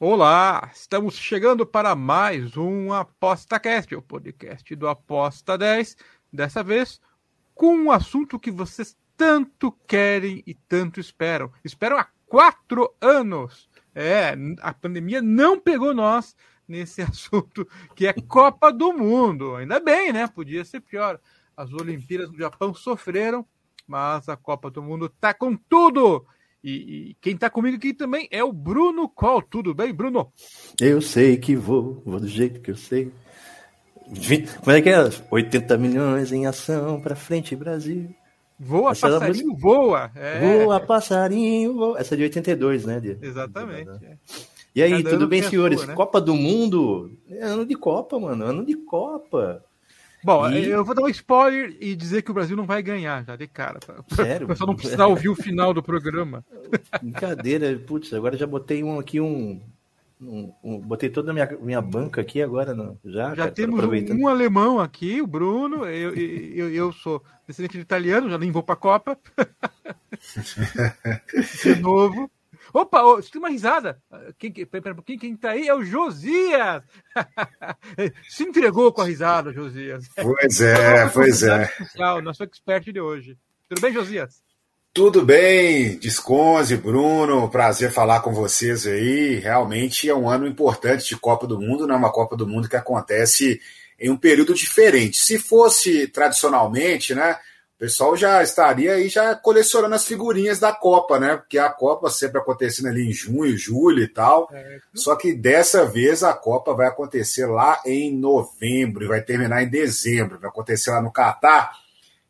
[0.00, 5.96] Olá, estamos chegando para mais um ApostaCast, o podcast do Aposta 10.
[6.32, 7.00] Dessa vez
[7.52, 11.50] com um assunto que vocês tanto querem e tanto esperam.
[11.64, 13.68] Esperam há quatro anos.
[13.92, 16.36] É, a pandemia não pegou nós
[16.68, 19.56] nesse assunto que é Copa do Mundo.
[19.56, 20.28] Ainda bem, né?
[20.28, 21.18] Podia ser pior.
[21.56, 23.44] As Olimpíadas do Japão sofreram,
[23.84, 26.24] mas a Copa do Mundo tá com tudo.
[26.62, 26.70] E,
[27.10, 29.42] e quem tá comigo aqui também é o Bruno Col.
[29.42, 30.32] Tudo bem, Bruno?
[30.80, 33.12] Eu sei que vou, vou do jeito que eu sei.
[34.60, 35.10] Como é que é?
[35.30, 38.08] 80 milhões em ação pra frente, Brasil.
[38.58, 40.10] Voa, Essa passarinho, voa.
[40.16, 40.40] É.
[40.40, 42.00] Voa, passarinho, voa.
[42.00, 42.98] Essa é de 82, né?
[42.98, 43.18] De...
[43.22, 43.90] Exatamente.
[44.04, 44.16] É.
[44.74, 45.80] E aí, Cada tudo bem, senhores?
[45.80, 45.94] Sua, né?
[45.94, 47.12] Copa do Mundo?
[47.30, 48.44] É ano de Copa, mano.
[48.44, 49.64] Ano de Copa.
[50.22, 50.68] Bom, e...
[50.68, 53.46] eu vou dar um spoiler e dizer que o Brasil não vai ganhar, já de
[53.46, 53.78] cara.
[53.78, 53.94] Tá?
[54.14, 54.46] Sério?
[54.46, 56.44] Pessoal não precisa ouvir o final do programa.
[57.00, 59.60] Brincadeira, putz, agora já botei um aqui, um,
[60.20, 62.98] um, um, botei toda a minha, minha banca aqui agora, não.
[63.04, 63.30] já.
[63.30, 65.86] Já cara, temos um, um, alemão aqui, o Bruno.
[65.86, 69.18] Eu, eu, eu sou descendente de italiano, já nem vou para a Copa.
[71.62, 72.30] de novo.
[72.72, 74.00] Opa, oh, tem uma risada.
[74.38, 76.82] Quem, quem, quem tá aí é o Josias.
[78.28, 80.06] Se entregou com a risada, Josias.
[80.14, 81.64] Pois é, pois é.
[81.64, 83.38] Especial, nosso expert de hoje.
[83.68, 84.42] Tudo bem, Josias?
[84.92, 89.36] Tudo bem, Desconze, Bruno, prazer falar com vocês aí.
[89.36, 91.94] Realmente é um ano importante de Copa do Mundo, né?
[91.94, 93.60] Uma Copa do Mundo que acontece
[93.98, 95.18] em um período diferente.
[95.18, 97.38] Se fosse tradicionalmente, né?
[97.78, 101.36] O pessoal já estaria aí já colecionando as figurinhas da Copa, né?
[101.36, 104.48] Porque a Copa sempre acontecendo ali em junho, julho e tal.
[104.52, 104.80] É.
[104.92, 109.68] Só que dessa vez a Copa vai acontecer lá em novembro e vai terminar em
[109.68, 110.40] dezembro.
[110.40, 111.70] Vai acontecer lá no Catar.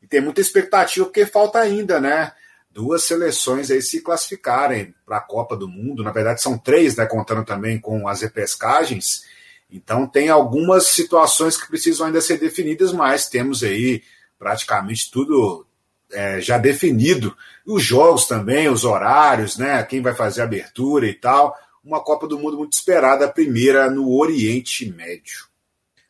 [0.02, 2.30] E tem muita expectativa porque falta ainda, né?
[2.70, 6.04] duas seleções aí se classificarem para a Copa do Mundo.
[6.04, 9.24] Na verdade, são três, né, contando também com as repescagens.
[9.68, 14.02] Então, tem algumas situações que precisam ainda ser definidas, mas temos aí
[14.38, 15.66] praticamente tudo
[16.10, 17.36] é, já definido.
[17.66, 21.56] Os jogos também, os horários, né, quem vai fazer a abertura e tal.
[21.82, 25.48] Uma Copa do Mundo muito esperada, a primeira no Oriente Médio.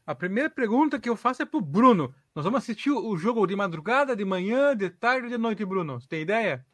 [0.06, 2.14] A primeira pergunta que eu faço é para o Bruno.
[2.34, 6.00] Nós vamos assistir o jogo de madrugada, de manhã, de tarde, de noite, Bruno.
[6.00, 6.64] Você tem ideia?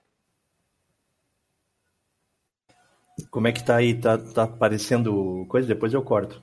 [3.31, 3.99] Como é que tá aí?
[3.99, 5.67] Tá, tá aparecendo coisa?
[5.67, 6.43] Depois eu corto.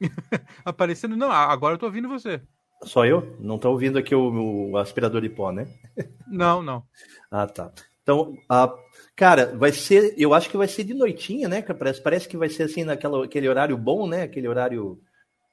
[0.64, 1.16] aparecendo?
[1.16, 2.40] Não, agora eu tô ouvindo você.
[2.84, 3.36] Só eu?
[3.38, 5.66] Não tô ouvindo aqui o, o aspirador de pó, né?
[6.26, 6.82] não, não.
[7.30, 7.72] Ah, tá.
[8.02, 8.74] Então, a,
[9.14, 10.14] cara, vai ser.
[10.16, 11.62] Eu acho que vai ser de noitinha, né?
[11.62, 14.22] Parece, parece que vai ser assim naquele horário bom, né?
[14.22, 15.00] Aquele horário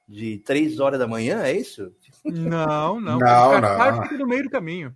[0.08, 1.92] de três horas da manhã, é isso?
[2.24, 3.18] Não, não.
[3.18, 4.02] Não, não.
[4.02, 4.94] Fica no meio do caminho.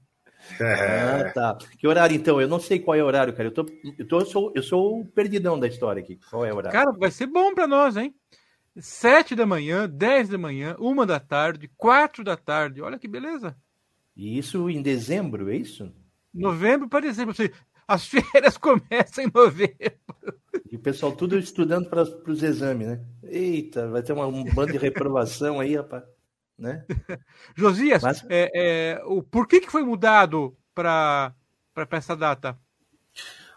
[0.61, 0.75] É.
[0.75, 1.59] Ah, tá.
[1.79, 2.41] Que horário então?
[2.41, 3.49] Eu não sei qual é o horário, cara.
[3.49, 3.67] Eu, tô,
[3.99, 6.19] eu, tô, eu, sou, eu sou o perdidão da história aqui.
[6.29, 6.79] Qual é o horário?
[6.79, 8.15] Cara, vai ser bom para nós, hein?
[8.79, 12.81] Sete da manhã, dez da manhã, uma da tarde, quatro da tarde.
[12.81, 13.55] Olha que beleza.
[14.17, 15.93] E isso em dezembro, é isso?
[16.33, 17.35] Novembro para dezembro.
[17.87, 20.39] As férias começam em novembro.
[20.71, 23.05] E o pessoal tudo estudando para os exames, né?
[23.25, 26.05] Eita, vai ter uma, um bando de reprovação aí, rapaz.
[26.59, 26.85] Né?
[27.57, 28.25] Josias, Mas...
[28.29, 31.35] é, é, o, por que, que foi mudado para
[31.91, 32.59] essa data?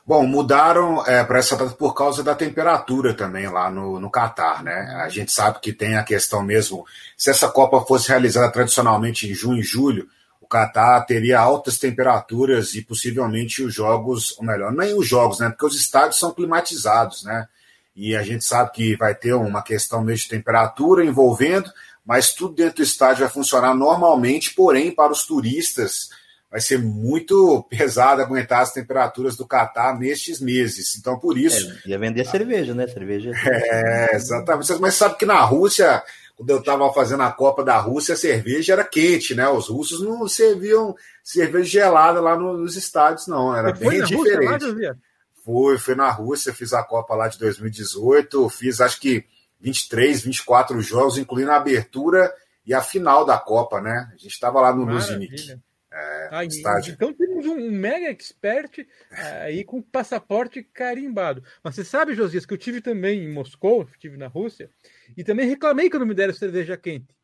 [0.08, 4.64] Bom, mudaram é, para essa data por causa da temperatura também lá no, no Catar,
[4.64, 5.02] né?
[5.04, 6.86] A gente sabe que tem a questão mesmo,
[7.18, 10.08] se essa Copa fosse realizada tradicionalmente em junho e julho,
[10.40, 15.50] o Catar teria altas temperaturas e possivelmente os jogos, ou melhor, nem os jogos, né?
[15.50, 17.48] Porque os estádios são climatizados, né?
[17.96, 21.72] E a gente sabe que vai ter uma questão mesmo de temperatura envolvendo,
[22.06, 26.10] mas tudo dentro do estádio vai funcionar normalmente, porém, para os turistas
[26.56, 30.96] vai ser muito pesado aguentar as temperaturas do Catar nestes meses.
[30.98, 31.70] Então, por isso.
[31.86, 32.88] É, ia vender cerveja, né?
[32.88, 33.34] Cerveja.
[33.46, 34.74] É, exatamente.
[34.80, 36.02] Mas sabe que na Rússia
[36.38, 39.50] quando eu estava fazendo a Copa da Rússia, a cerveja era quente, né?
[39.50, 43.54] Os russos não serviam cerveja gelada lá nos estádios, não.
[43.54, 44.66] Era bem diferente.
[44.66, 44.98] Rússia,
[45.44, 49.26] Fui, fui na Rússia, fiz a Copa lá de 2018, fiz acho que
[49.60, 52.34] 23, 24 jogos, incluindo a abertura
[52.66, 54.10] e a final da Copa, né?
[54.14, 55.60] A gente estava lá no Luznik.
[55.98, 56.94] É, ah, estádio.
[56.94, 61.42] Então temos um mega expert aí com passaporte carimbado.
[61.64, 64.70] Mas você sabe, Josias, que eu tive também em Moscou, tive na Rússia,
[65.16, 67.16] e também reclamei que não me deram cerveja quente.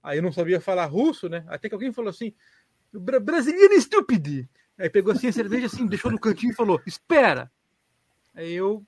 [0.00, 1.44] Aí eu não sabia falar russo, né?
[1.48, 2.32] Até que alguém falou assim:
[2.92, 4.48] brasileiro estúpido.
[4.78, 7.50] Aí pegou assim a cerveja, assim, deixou no cantinho e falou: espera.
[8.32, 8.86] Aí eu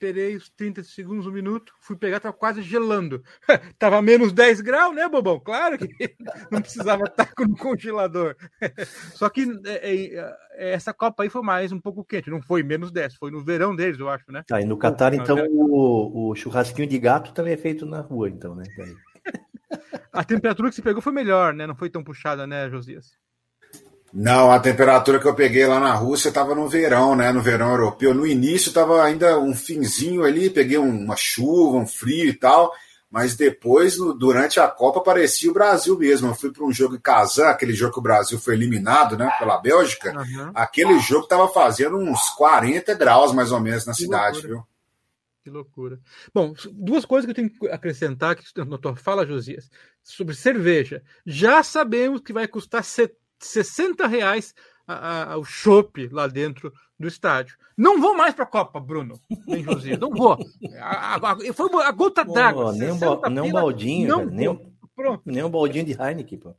[0.00, 3.22] esperei os 30 segundos, um minuto, fui pegar, tava quase gelando.
[3.78, 5.38] tava menos 10 graus, né, bobão?
[5.38, 5.86] Claro que
[6.50, 8.34] não precisava estar no congelador.
[9.12, 12.62] Só que é, é, é, essa Copa aí foi mais um pouco quente, não foi
[12.62, 14.42] menos 10, foi no verão deles, eu acho, né?
[14.46, 18.30] Tá, e no Catar, então, o, o, churrasquinho de gato também é feito na rua,
[18.30, 18.64] então, né?
[20.10, 21.66] A temperatura que você pegou foi melhor, né?
[21.66, 23.12] Não foi tão puxada, né, Josias?
[24.12, 27.30] Não, a temperatura que eu peguei lá na Rússia estava no verão, né?
[27.32, 28.12] No verão europeu.
[28.12, 32.72] No início estava ainda um finzinho ali, peguei uma chuva, um frio e tal.
[33.10, 36.28] Mas depois, durante a Copa, parecia o Brasil mesmo.
[36.28, 39.28] Eu fui para um jogo em Kazan, aquele jogo que o Brasil foi eliminado né,
[39.36, 40.16] pela Bélgica.
[40.16, 40.52] Uhum.
[40.54, 44.54] Aquele jogo estava fazendo uns 40 graus, mais ou menos, na que cidade, loucura.
[44.54, 44.64] viu?
[45.42, 46.00] Que loucura.
[46.32, 49.68] Bom, duas coisas que eu tenho que acrescentar que na tua fala, Josias,
[50.02, 51.02] sobre cerveja.
[51.26, 52.84] Já sabemos que vai custar
[53.40, 54.54] 60 reais
[54.86, 57.56] a, a, o chopp lá dentro do estádio.
[57.76, 59.18] Não vou mais para a Copa, Bruno.
[59.46, 60.38] Nem Josias, não vou.
[60.78, 62.72] A, a, foi a gota d'água.
[62.72, 62.98] Nem, um,
[63.30, 64.58] nem um baldinho, não nem, um,
[65.24, 66.54] nem um baldinho de Heineken, pô.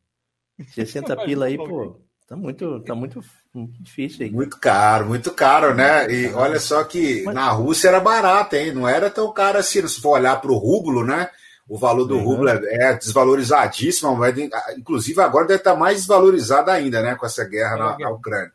[0.73, 1.99] 60 pila aí, pô.
[2.31, 3.21] Tá muito, tá muito,
[3.53, 4.31] muito difícil aí.
[4.31, 6.09] Muito caro, muito caro, né?
[6.09, 7.35] E olha só que Mas...
[7.35, 8.71] na Rússia era barato, hein?
[8.73, 9.85] Não era tão caro assim.
[9.85, 11.29] Se for olhar para o rublo, né?
[11.71, 12.23] O valor do uhum.
[12.25, 14.41] rublo é, é desvalorizadíssimo, a moeda,
[14.77, 17.15] inclusive agora deve estar mais desvalorizada ainda, né?
[17.15, 18.51] Com essa guerra na, na Ucrânia.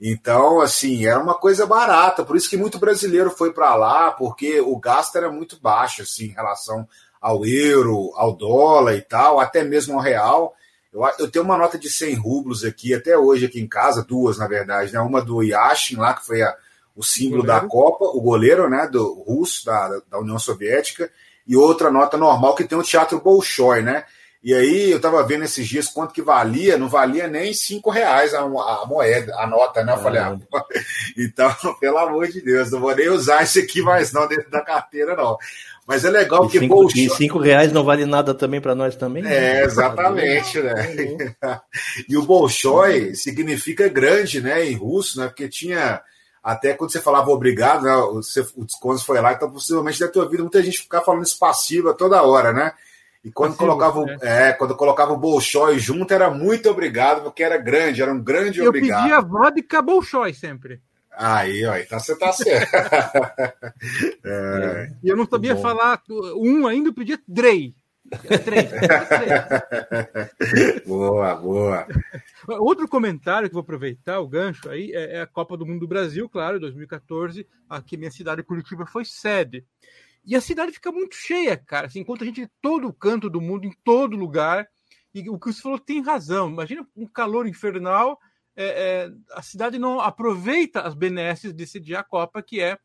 [0.00, 4.60] Então, assim, era uma coisa barata, por isso que muito brasileiro foi para lá, porque
[4.60, 6.86] o gasto era muito baixo, assim, em relação
[7.20, 10.54] ao euro, ao dólar e tal, até mesmo ao real.
[10.92, 14.38] Eu, eu tenho uma nota de 100 rublos aqui, até hoje aqui em casa, duas,
[14.38, 15.00] na verdade, né?
[15.00, 16.56] Uma do Yashin lá, que foi a,
[16.94, 21.10] o símbolo da Copa, o goleiro, né, do russo, da, da União Soviética,
[21.46, 24.04] e outra nota normal que tem o Teatro Bolshoi, né?
[24.42, 28.34] E aí eu tava vendo esses dias quanto que valia, não valia nem cinco reais
[28.34, 29.92] a, a moeda, a nota, né?
[29.92, 30.36] Eu falei, ah,
[31.16, 34.60] então, pelo amor de Deus, não vou nem usar isso aqui mais não dentro da
[34.60, 35.38] carteira, não.
[35.86, 37.04] Mas é legal e que cinco, Bolshoi...
[37.04, 39.22] E cinco reais não vale nada também para nós também?
[39.22, 39.60] Né?
[39.60, 40.74] É, exatamente, né?
[42.08, 45.26] e o Bolshoi significa grande, né, em russo, né?
[45.28, 46.00] Porque tinha
[46.42, 48.20] até quando você falava obrigado, né, o,
[48.56, 51.94] o Desconto foi lá, então possivelmente deve ter ouvido muita gente ficar falando isso passiva
[51.94, 52.72] toda hora, né?
[53.24, 54.18] E quando Passivo, colocava, né?
[54.22, 58.58] é, quando colocava o Bolshoi junto, era muito obrigado, porque era grande, era um grande
[58.58, 59.08] Eu obrigado.
[59.08, 60.80] Eu pedia vodka Bolshoi sempre.
[61.16, 62.72] Aí, ó, então você tá certo.
[64.24, 66.02] é, e eu não sabia falar
[66.36, 67.74] um ainda, eu pedia Drey.
[68.44, 68.70] Três.
[70.86, 71.86] boa, boa.
[72.48, 75.88] Outro comentário que vou aproveitar, o gancho aí, é, é a Copa do Mundo do
[75.88, 77.46] Brasil, claro, 2014.
[77.68, 79.64] Aqui minha cidade, Curitiba, foi sede.
[80.24, 81.86] E a cidade fica muito cheia, cara.
[81.86, 84.68] Assim, enquanto a gente todo o canto do mundo, em todo lugar.
[85.14, 86.48] E o que você falou tem razão.
[86.48, 88.18] Imagina um calor infernal.
[88.54, 92.78] É, é, a cidade não aproveita as benesses desse dia a Copa, que é,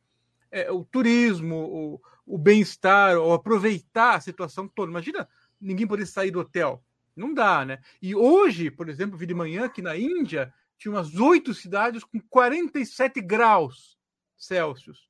[0.49, 4.91] é o turismo, o, o bem-estar, ou aproveitar a situação toda.
[4.91, 5.27] Imagina
[5.59, 6.83] ninguém poder sair do hotel.
[7.15, 7.79] Não dá, né?
[8.01, 12.19] E hoje, por exemplo, vi de manhã aqui na Índia, tinha umas oito cidades com
[12.19, 13.97] 47 graus
[14.37, 15.09] Celsius.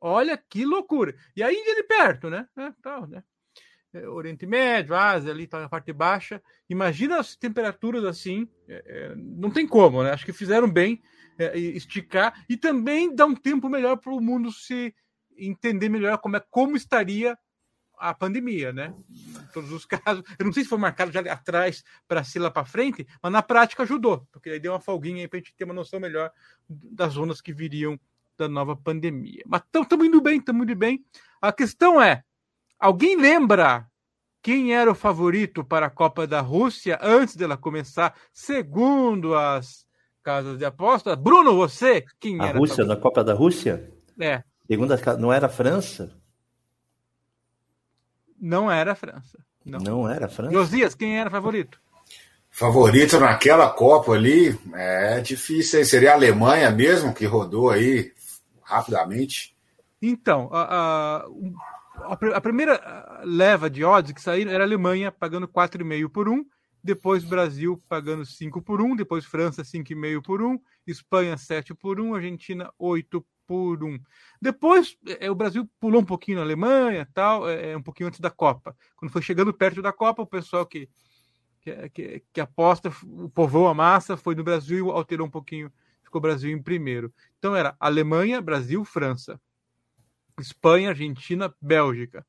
[0.00, 1.14] Olha que loucura.
[1.36, 2.48] E a Índia de perto, né?
[2.56, 3.22] É, tal, né?
[3.92, 6.42] É, Oriente Médio, Ásia, ali tá na parte baixa.
[6.68, 8.48] Imagina as temperaturas assim.
[8.68, 10.10] É, é, não tem como, né?
[10.10, 11.02] Acho que fizeram bem
[11.38, 14.94] é, esticar e também dar um tempo melhor para o mundo se
[15.38, 17.36] entender melhor como é como estaria
[17.98, 18.94] a pandemia, né?
[19.10, 20.22] Em todos os casos.
[20.38, 23.42] Eu não sei se foi marcado já atrás para se lá para frente, mas na
[23.42, 26.30] prática ajudou, porque aí deu uma folguinha aí para a gente ter uma noção melhor
[26.68, 27.98] das zonas que viriam
[28.36, 29.42] da nova pandemia.
[29.46, 31.04] Mas estamos indo bem, estamos indo bem.
[31.40, 32.22] A questão é:
[32.78, 33.86] alguém lembra
[34.42, 39.86] quem era o favorito para a Copa da Rússia antes dela começar, segundo as
[40.22, 41.16] casas de aposta?
[41.16, 42.04] Bruno, você?
[42.20, 42.56] Quem a era?
[42.56, 43.92] A Rússia, na Copa da Rússia?
[44.20, 44.44] É.
[44.66, 46.12] Segundo as, não era a França?
[48.38, 49.38] Não era a França.
[49.64, 50.52] Não, não era a França.
[50.52, 51.80] Josias, quem era favorito?
[52.50, 55.84] Favorito naquela Copa ali é difícil.
[55.84, 58.12] Seria a Alemanha mesmo que rodou aí
[58.62, 59.54] rapidamente.
[60.00, 61.26] Então, a,
[62.04, 66.44] a, a primeira leva de odds que saíram era a Alemanha pagando 4,5 por 1,
[66.82, 72.14] depois Brasil pagando 5 por 1, depois França 5,5 por 1, Espanha 7 por 1,
[72.14, 73.98] Argentina 8 por 1.
[74.40, 78.20] Depois é, o Brasil pulou um pouquinho na Alemanha, tal, é, é, um pouquinho antes
[78.20, 78.76] da Copa.
[78.96, 80.88] Quando foi chegando perto da Copa, o pessoal que,
[81.60, 85.72] que, que, que aposta, o povoa a massa, foi no Brasil, alterou um pouquinho
[86.16, 87.12] ficou Brasil em primeiro.
[87.38, 89.40] Então era Alemanha, Brasil, França.
[90.40, 92.26] Espanha, Argentina, Bélgica.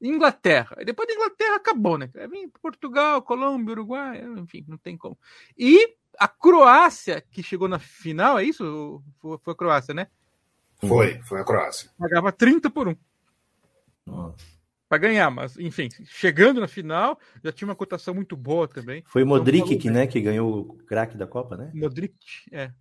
[0.00, 0.76] Inglaterra.
[0.80, 2.08] E depois da Inglaterra acabou, né?
[2.30, 5.18] Vem Portugal, Colômbia, Uruguai, enfim, não tem como.
[5.56, 9.02] E a Croácia, que chegou na final, é isso?
[9.20, 10.08] Foi a Croácia, né?
[10.78, 11.90] Foi, foi a Croácia.
[11.98, 12.96] Pagava 30 por 1.
[14.88, 19.02] Para ganhar, mas enfim, chegando na final, já tinha uma cotação muito boa também.
[19.06, 21.70] Foi o então, Modric então, que, né, que ganhou o craque da Copa, né?
[21.74, 22.14] Modric,
[22.50, 22.72] é.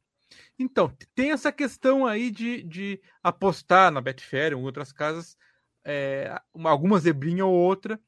[0.58, 5.38] Então, tem essa questão aí de, de apostar na Betfair ou em outras casas,
[5.84, 8.00] é, uma, alguma zebrinha ou outra,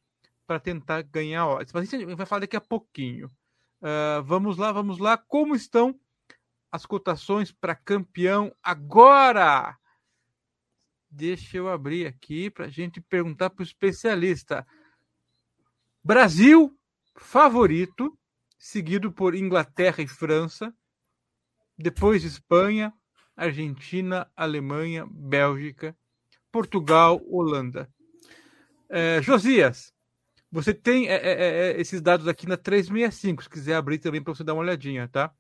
[0.47, 1.73] para tentar ganhar odds.
[1.73, 3.27] Mas a gente vai falar daqui a pouquinho.
[3.81, 5.17] Uh, vamos lá, vamos lá.
[5.17, 5.97] Como estão
[6.71, 9.77] as cotações para campeão agora?
[11.09, 14.65] Deixa eu abrir aqui para a gente perguntar para o especialista.
[16.03, 16.77] Brasil,
[17.17, 18.17] favorito,
[18.57, 20.73] seguido por Inglaterra e França.
[21.77, 22.93] Depois Espanha,
[23.35, 25.97] Argentina, Alemanha, Bélgica,
[26.51, 27.89] Portugal, Holanda.
[28.89, 29.93] É, Josias,
[30.51, 34.33] você tem é, é, é esses dados aqui na 365, se quiser abrir também para
[34.33, 35.33] você dar uma olhadinha, tá?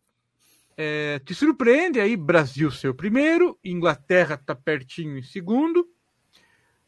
[0.81, 5.85] É, te surpreende aí Brasil ser o primeiro, Inglaterra está pertinho em segundo,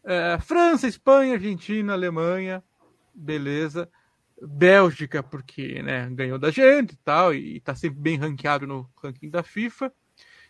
[0.01, 2.63] é, França, Espanha, Argentina, Alemanha,
[3.13, 3.89] beleza.
[4.41, 9.29] Bélgica, porque né, ganhou da gente e tal, e está sempre bem ranqueado no ranking
[9.29, 9.93] da FIFA.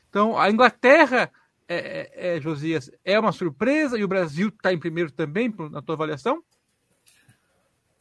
[0.08, 1.32] Então, a Inglaterra,
[1.68, 5.82] é, é, é Josias, é uma surpresa e o Brasil está em primeiro também, na
[5.82, 6.44] tua avaliação?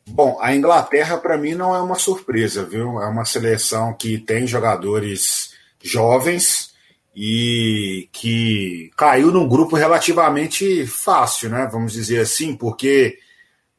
[0.07, 3.01] Bom, a Inglaterra para mim não é uma surpresa, viu?
[3.01, 6.75] É uma seleção que tem jogadores jovens
[7.15, 11.69] e que caiu num grupo relativamente fácil, né?
[11.71, 13.19] Vamos dizer assim, porque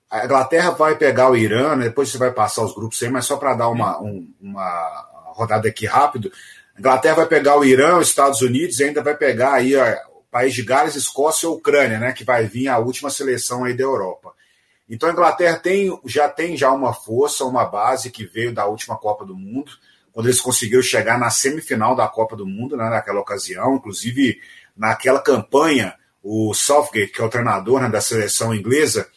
[0.10, 1.86] a Inglaterra vai pegar o Irã, né?
[1.86, 5.70] depois você vai passar os grupos aí, mas só para dar uma, um, uma rodada
[5.70, 6.32] aqui rápido.
[6.76, 10.22] A Inglaterra vai pegar o Irã, os Estados Unidos e ainda vai pegar aí o
[10.30, 12.12] país de Gales, Escócia e Ucrânia, né?
[12.12, 14.34] Que vai vir a última seleção aí da Europa.
[14.90, 18.98] Então a Inglaterra tem, já tem já uma força, uma base que veio da última
[18.98, 19.72] Copa do Mundo,
[20.12, 24.40] quando eles conseguiram chegar na semifinal da Copa do Mundo, né, naquela ocasião, inclusive
[24.76, 29.08] naquela campanha, o Southgate, que é o treinador né, da seleção inglesa,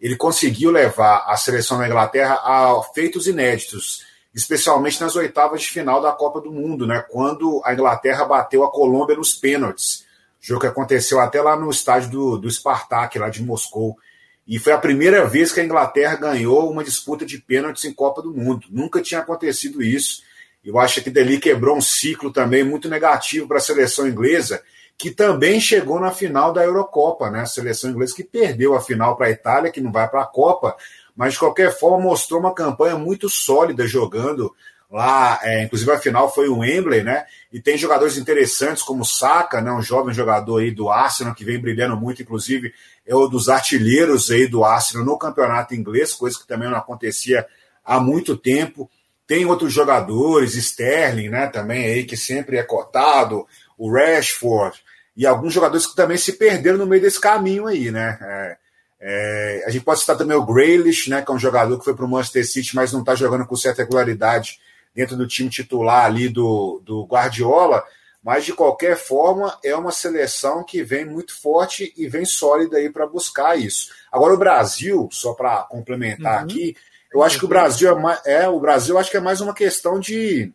[0.00, 6.00] ele conseguiu levar a seleção da Inglaterra a feitos inéditos, especialmente nas oitavas de final
[6.00, 10.04] da Copa do Mundo, né, quando a Inglaterra bateu a Colômbia nos pênaltis,
[10.40, 13.96] jogo que aconteceu até lá no estádio do, do Spartak, lá de Moscou.
[14.46, 18.20] E foi a primeira vez que a Inglaterra ganhou uma disputa de pênaltis em Copa
[18.20, 18.66] do Mundo.
[18.70, 20.22] Nunca tinha acontecido isso.
[20.64, 24.62] Eu acho que dali quebrou um ciclo também muito negativo para a seleção inglesa,
[24.96, 27.40] que também chegou na final da Eurocopa, né?
[27.40, 30.26] A seleção inglesa que perdeu a final para a Itália, que não vai para a
[30.26, 30.76] Copa,
[31.16, 34.54] mas de qualquer forma mostrou uma campanha muito sólida jogando
[34.90, 37.24] lá, é, inclusive a final foi o Wembley, né?
[37.50, 39.72] E tem jogadores interessantes como Saka, né?
[39.72, 42.72] Um jovem jogador aí do Arsenal que vem brilhando muito, inclusive
[43.06, 47.46] é um dos artilheiros aí do Arsenal no campeonato inglês, coisa que também não acontecia
[47.84, 48.90] há muito tempo.
[49.26, 51.46] Tem outros jogadores, Sterling, né?
[51.46, 54.82] Também aí que sempre é cotado, o Rashford
[55.16, 58.18] e alguns jogadores que também se perderam no meio desse caminho aí, né?
[58.20, 58.56] É,
[59.00, 61.94] é, a gente pode citar também o Grealish, né, que é um jogador que foi
[61.94, 64.60] para o Manchester City, mas não está jogando com certa regularidade
[64.94, 67.82] dentro do time titular ali do, do Guardiola.
[68.22, 72.88] Mas, de qualquer forma, é uma seleção que vem muito forte e vem sólida aí
[72.88, 73.90] para buscar isso.
[74.12, 76.44] Agora, o Brasil, só para complementar uhum.
[76.44, 76.76] aqui,
[77.12, 79.52] eu acho que o Brasil é, mais, é, o Brasil acho que é mais uma
[79.52, 80.52] questão de,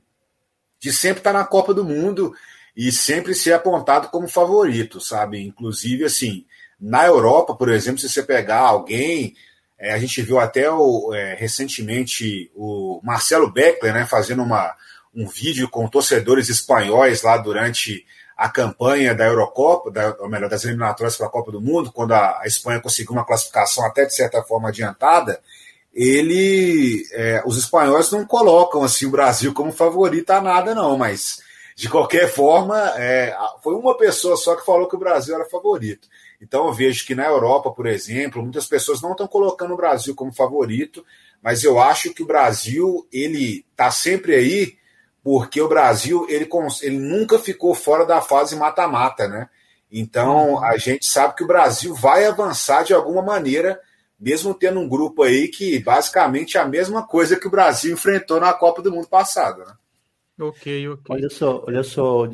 [0.80, 2.34] de sempre estar tá na Copa do Mundo
[2.76, 5.46] e sempre ser apontado como favorito, sabe?
[5.46, 6.46] Inclusive, assim,
[6.80, 9.36] na Europa, por exemplo, se você pegar alguém,
[9.78, 14.76] é, a gente viu até o, é, recentemente o Marcelo Beckler né, fazendo uma,
[15.14, 18.06] um vídeo com torcedores espanhóis lá durante
[18.38, 22.12] a campanha da Eurocopa, da, ou melhor, das eliminatórias para a Copa do Mundo, quando
[22.12, 25.42] a, a, Espanha conseguiu uma classificação até de certa forma adiantada,
[25.92, 31.40] ele, é, os espanhóis não colocam assim o Brasil como favorito a nada não, mas
[31.76, 36.08] de qualquer forma, é, foi uma pessoa só que falou que o Brasil era favorito.
[36.40, 40.14] Então eu vejo que na Europa, por exemplo, muitas pessoas não estão colocando o Brasil
[40.14, 41.04] como favorito,
[41.42, 44.77] mas eu acho que o Brasil ele está sempre aí
[45.28, 46.48] porque o Brasil ele,
[46.82, 49.50] ele nunca ficou fora da fase mata-mata, né?
[49.92, 53.78] Então a gente sabe que o Brasil vai avançar de alguma maneira,
[54.18, 58.40] mesmo tendo um grupo aí que basicamente é a mesma coisa que o Brasil enfrentou
[58.40, 59.74] na Copa do Mundo passada, né?
[60.40, 61.04] Ok, ok.
[61.10, 62.26] Olha só, olha só,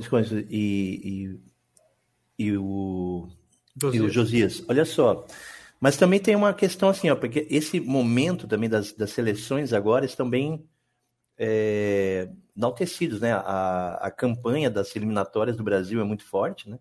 [0.51, 1.39] e,
[2.37, 3.27] e, e o
[3.75, 4.03] Josias.
[4.03, 5.25] e o Josias, olha só.
[5.81, 10.05] Mas também tem uma questão assim, ó, porque esse momento também das, das seleções agora
[10.05, 10.63] estão bem
[11.39, 13.33] é, enaltecidos, né?
[13.33, 16.79] A, a campanha das eliminatórias do Brasil é muito forte, né?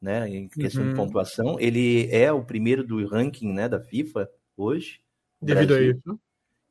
[0.00, 0.28] né?
[0.28, 0.90] Em questão uhum.
[0.90, 5.00] de pontuação, ele é o primeiro do ranking, né, da FIFA hoje.
[5.40, 5.90] Devido Brasil.
[5.90, 6.20] a isso.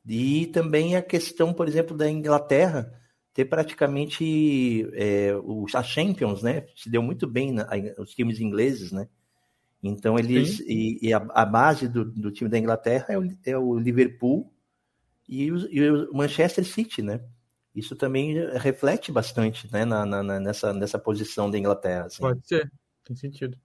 [0.06, 2.92] E também a questão, por exemplo, da Inglaterra
[3.34, 6.68] ter praticamente é, o, a Champions, né?
[6.75, 9.08] Se deu muito bem na, os times ingleses, né?
[9.82, 13.58] Então eles e, e, a, a base do, do, time da Inglaterra é o, é
[13.58, 14.53] o Liverpool
[15.27, 17.22] e o, e o, Manchester City, né?
[17.75, 19.84] Isso também reflete bastante, né?
[19.84, 22.06] Na, na, nessa, nessa posição da Inglaterra.
[22.06, 22.22] Assim.
[22.22, 22.72] Pode ser,
[23.03, 23.58] tem sentido.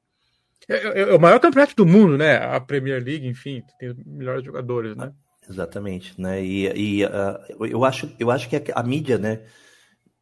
[0.69, 2.37] É, é, é, o maior campeonato do mundo, né?
[2.37, 5.13] A Premier League, enfim, tem os melhores jogadores, né?
[5.49, 6.43] Exatamente, né?
[6.43, 9.43] E, e uh, eu acho, eu acho que a, a, mídia, né?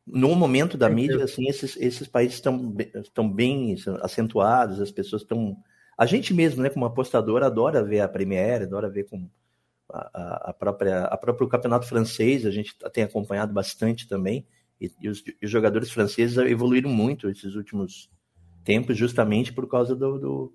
[0.07, 5.57] No momento da mídia, assim, esses, esses países estão estão bem acentuados, as pessoas estão
[5.99, 9.29] a gente mesmo, né, como apostador, adora ver a Premier, adora ver com
[9.91, 14.47] a, a própria a próprio campeonato francês, a gente tem acompanhado bastante também.
[14.81, 18.11] E, e, os, e os, jogadores franceses evoluíram muito esses últimos
[18.63, 20.53] tempos, justamente por causa do, do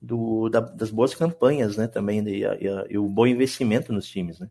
[0.00, 1.86] do, da, das boas campanhas, né?
[1.86, 2.42] Também e,
[2.90, 4.48] e, o bom investimento nos times, né?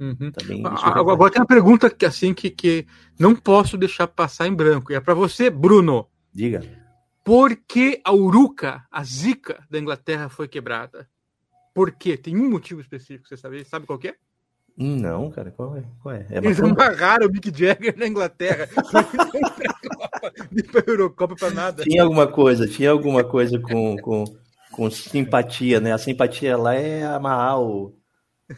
[0.00, 0.32] Uhum.
[0.32, 2.86] Também, agora, agora tem uma pergunta que assim que, que
[3.18, 4.90] não posso deixar passar em branco.
[4.90, 6.08] E é para você, Bruno.
[6.32, 6.62] Diga.
[7.22, 11.08] Por que a Uruca, a zica da Inglaterra, foi quebrada?
[11.74, 12.16] Por quê?
[12.16, 13.64] Tem um motivo específico, você sabe?
[13.64, 14.14] Sabe qual é?
[14.76, 15.84] Não, cara, qual é?
[16.02, 16.26] Qual é?
[16.30, 18.68] é Eles amarraram o Mick Jagger na Inglaterra.
[20.50, 21.82] Nem para a Eurocopa, para nada.
[21.82, 24.24] Tinha alguma coisa, tinha alguma coisa com, com,
[24.70, 25.92] com simpatia, né?
[25.92, 27.94] A simpatia lá é amarrar o,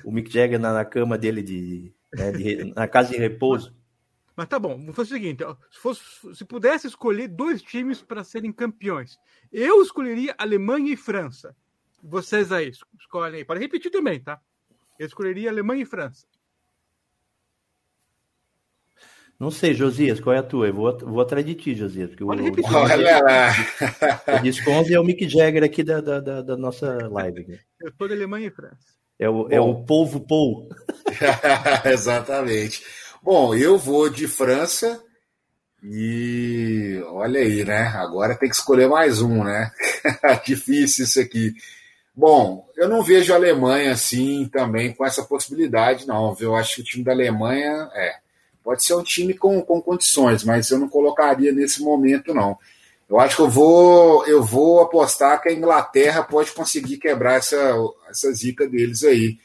[0.05, 3.75] o Mick Jagger na, na cama dele de, né, de, na casa de repouso.
[4.37, 6.03] Mas tá bom, vamos fazer o seguinte: ó, se, fosse,
[6.35, 9.19] se pudesse escolher dois times para serem campeões,
[9.53, 11.57] eu escolheria Alemanha e França.
[12.07, 12.71] Vocês aí,
[13.01, 13.45] escolhem aí.
[13.45, 14.39] Para repetir também, tá?
[14.99, 16.27] Eu escolheria Alemanha e França.
[19.41, 20.69] Não sei, Josias, qual é a tua?
[20.69, 22.11] Eu vou, vou atrás de ti, Josias.
[22.11, 22.73] Porque Pode o, repetir.
[22.73, 24.39] Olha lá.
[24.39, 27.59] O Disconze é o Mick Jagger aqui da, da, da, da nossa live.
[27.81, 28.95] Eu estou de Alemanha e França.
[29.19, 30.69] É o, é o povo Paul.
[31.85, 32.83] Exatamente.
[33.23, 35.03] Bom, eu vou de França
[35.83, 37.89] e olha aí, né?
[37.97, 39.73] Agora tem que escolher mais um, né?
[40.47, 41.55] Difícil isso aqui.
[42.17, 46.37] Bom, eu não vejo a Alemanha assim também com essa possibilidade, não.
[46.39, 48.17] Eu acho que o time da Alemanha é
[48.63, 52.57] pode ser um time com, com condições, mas eu não colocaria nesse momento, não.
[53.09, 57.77] Eu acho que eu vou, eu vou apostar que a Inglaterra pode conseguir quebrar essa,
[58.09, 59.39] essa zica deles aí.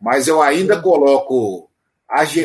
[0.00, 1.70] Mas eu ainda coloco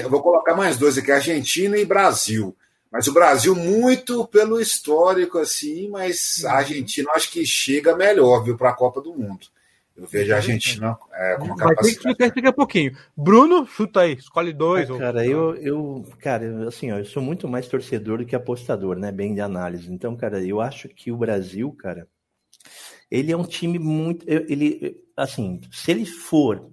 [0.09, 2.55] vou colocar mais dois aqui, Argentina e Brasil.
[2.91, 8.57] Mas o Brasil, muito pelo histórico, assim, mas a Argentina acho que chega melhor, viu,
[8.57, 9.47] para a Copa do Mundo.
[10.01, 12.17] Eu vejo a Argentina é, com uma capacidade.
[12.17, 12.97] Vai ter que um pouquinho.
[13.15, 14.89] Bruno, chuta aí, escolhe dois.
[14.89, 15.25] Ah, cara, ou...
[15.25, 19.11] eu, eu, cara, assim, ó, eu sou muito mais torcedor do que apostador, né?
[19.11, 19.91] Bem de análise.
[19.91, 22.07] Então, cara, eu acho que o Brasil, cara,
[23.09, 24.25] ele é um time muito.
[24.27, 26.71] Ele, assim, se ele for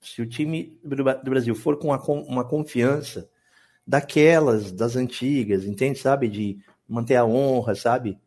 [0.00, 3.28] se o time do Brasil for com uma confiança
[3.86, 5.98] daquelas, das antigas, entende?
[5.98, 6.28] Sabe?
[6.28, 8.18] De manter a honra, sabe?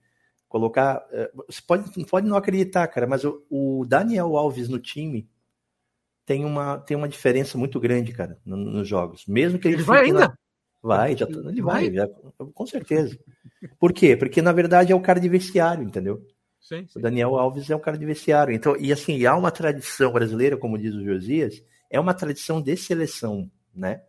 [0.47, 1.05] Colocar.
[1.11, 5.29] Eh, você pode, pode não acreditar, cara, mas o, o Daniel Alves no time
[6.25, 9.25] tem uma, tem uma diferença muito grande, cara, nos jogos.
[9.25, 10.19] Mesmo que ele, ele vai ainda?
[10.19, 10.37] Na...
[10.81, 12.07] Vai, já, ele vai, vai já,
[12.53, 13.17] com certeza.
[13.79, 14.15] Por quê?
[14.15, 16.25] Porque na verdade é o cara de vestiário, entendeu?
[16.59, 16.99] Sim, sim.
[16.99, 18.53] O Daniel Alves é um cara de vestiário.
[18.53, 22.75] Então, e assim, há uma tradição brasileira, como diz o Josias, é uma tradição de
[22.75, 24.01] seleção, né?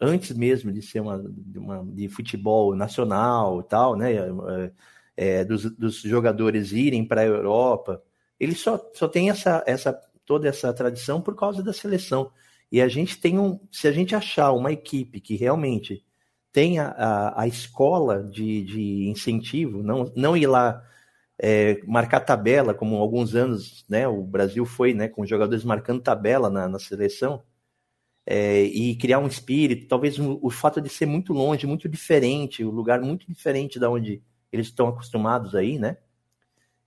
[0.00, 4.12] Antes mesmo de ser uma de, uma, de futebol nacional e tal, né?
[5.16, 8.02] É, dos, dos, jogadores irem para a Europa,
[8.40, 9.92] ele só, só tem essa, essa
[10.24, 12.32] toda essa tradição por causa da seleção.
[12.70, 16.04] E a gente tem um, se a gente achar uma equipe que realmente
[16.50, 20.82] tenha a, a escola de, de incentivo, não, não ir lá
[21.38, 26.48] é, marcar tabela, como alguns anos né, o Brasil foi, né, com jogadores marcando tabela
[26.48, 27.42] na, na seleção,
[28.24, 32.64] é, e criar um espírito, talvez um, o fato de ser muito longe, muito diferente,
[32.64, 35.96] o um lugar muito diferente da onde eles estão acostumados aí, né?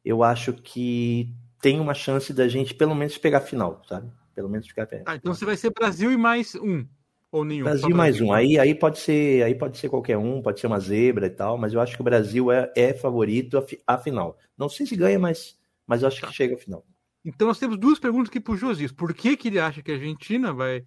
[0.04, 4.12] Eu acho que tem uma chance da gente pelo menos pegar a final, sabe?
[4.36, 5.08] Pelo menos ficar perto.
[5.08, 6.86] Ah, então você vai ser Brasil e mais um.
[7.32, 7.64] Ou nenhum?
[7.64, 8.32] Brasil mais um.
[8.32, 11.58] Aí, aí, pode ser, aí pode ser qualquer um, pode ser uma zebra e tal,
[11.58, 14.38] mas eu acho que o Brasil é, é favorito à final.
[14.58, 16.28] Não sei se ganha, mas, mas eu acho tá.
[16.28, 16.86] que chega à final.
[17.26, 18.92] Então nós temos duas perguntas aqui para o Josias.
[18.92, 20.86] Por que, que ele acha que a Argentina vai,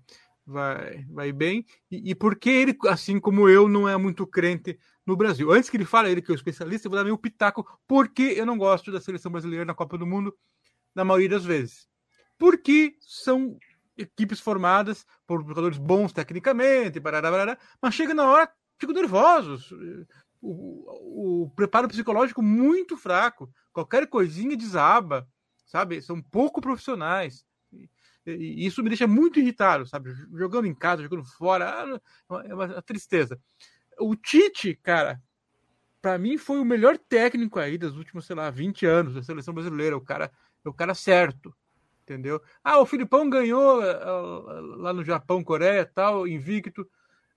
[0.48, 1.64] vai, vai bem?
[1.90, 5.52] E, e por que ele, assim como eu, não é muito crente no Brasil?
[5.52, 8.22] Antes que ele fale, ele que é o especialista, eu vou dar meu pitaco porque
[8.22, 10.34] eu não gosto da seleção brasileira na Copa do Mundo
[10.94, 11.86] na maioria das vezes.
[12.38, 13.58] Porque são
[13.96, 19.70] equipes formadas por jogadores bons tecnicamente, barará, barará, mas chega na hora, ficam nervosos.
[20.40, 23.50] O, o, preparo psicológico muito fraco.
[23.72, 25.28] Qualquer coisinha desaba,
[25.66, 26.00] sabe?
[26.00, 27.44] São pouco profissionais.
[28.32, 30.12] E, isso me deixa muito irritado, sabe?
[30.34, 33.40] Jogando em casa, jogando fora, ah, é uma tristeza.
[33.98, 35.20] O Tite, cara,
[36.00, 39.52] para mim foi o melhor técnico aí dos últimos, sei lá, 20 anos da seleção
[39.54, 39.96] brasileira.
[39.96, 40.30] O cara,
[40.64, 41.54] o cara certo
[42.08, 42.40] entendeu?
[42.64, 46.88] Ah, o Filipão ganhou uh, lá no Japão, Coreia, tal, invicto,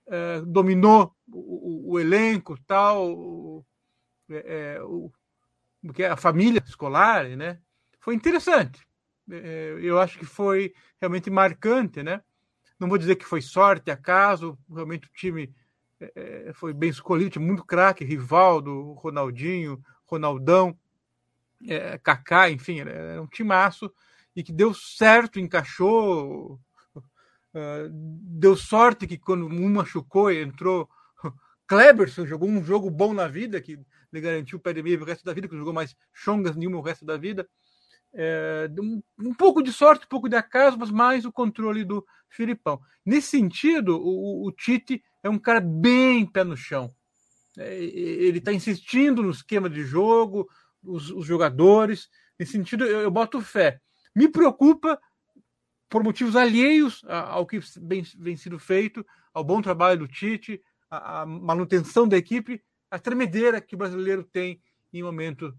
[0.06, 3.64] uh, dominou o, o, o, elenco, tal, o,
[4.30, 5.12] é, o,
[5.98, 7.60] é a família escolar, né?
[8.00, 8.80] Foi interessante.
[9.30, 12.22] É, eu acho que foi realmente marcante, né?
[12.78, 15.54] Não vou dizer que foi sorte, acaso, realmente o time
[16.00, 20.76] é, foi bem escolhido, tinha muito craque, Rivaldo, Ronaldinho, Ronaldão,
[21.68, 23.92] é, Kaká, enfim, era um timaço
[24.34, 26.58] e que deu certo, encaixou.
[26.94, 30.88] Uh, deu sorte que quando um machucou entrou
[31.66, 33.78] Kleberson, jogou um jogo bom na vida, que
[34.12, 36.78] lhe garantiu o pé de meio o resto da vida, que jogou mais chongas nenhuma
[36.78, 37.48] o resto da vida.
[38.14, 38.68] É,
[39.18, 42.80] um, pouco de sorte, um pouco de acaso, mas mais o controle do Filipão.
[43.04, 46.90] Nesse sentido, o, o Tite é um cara bem pé no chão.
[47.58, 50.48] É, ele está insistindo no esquema de jogo,
[50.82, 52.08] os, os jogadores.
[52.38, 53.80] Nesse sentido, eu, eu boto fé.
[54.14, 55.00] Me preocupa
[55.88, 61.26] por motivos alheios ao que vem, vem sido feito, ao bom trabalho do Tite, a,
[61.26, 65.54] manutenção da equipe, a tremedeira que o brasileiro tem em momento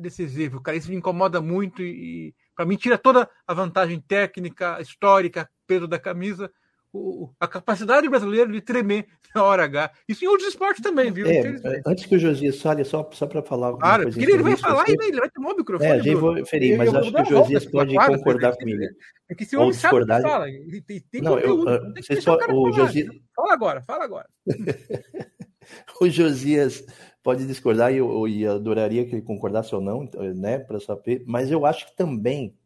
[0.00, 0.60] decisivo.
[0.60, 5.48] Cara, isso me incomoda muito e, e para mim, tira toda a vantagem técnica, histórica,
[5.66, 6.50] peso da camisa
[6.92, 9.92] o, a capacidade brasileira de tremer na hora H.
[10.08, 11.26] Isso em outros esportes também, viu?
[11.26, 13.76] É, antes que o Josias fale, só, só para falar.
[13.76, 16.10] Claro, porque ele vai falar e ele vai tomar o microfone.
[16.10, 18.82] É, vou ferir, mas acho que o Josias pode claro, concordar comigo.
[19.28, 20.46] Porque se o homem sabe que fala,
[20.86, 23.08] tem, tem não, conteúdo, eu, tem que só, o, o Josias...
[23.34, 24.28] Fala agora, fala agora.
[26.00, 26.84] o Josias
[27.22, 31.50] pode discordar e eu, eu, adoraria que ele concordasse ou não, né, para saber, mas
[31.50, 32.56] eu acho que também,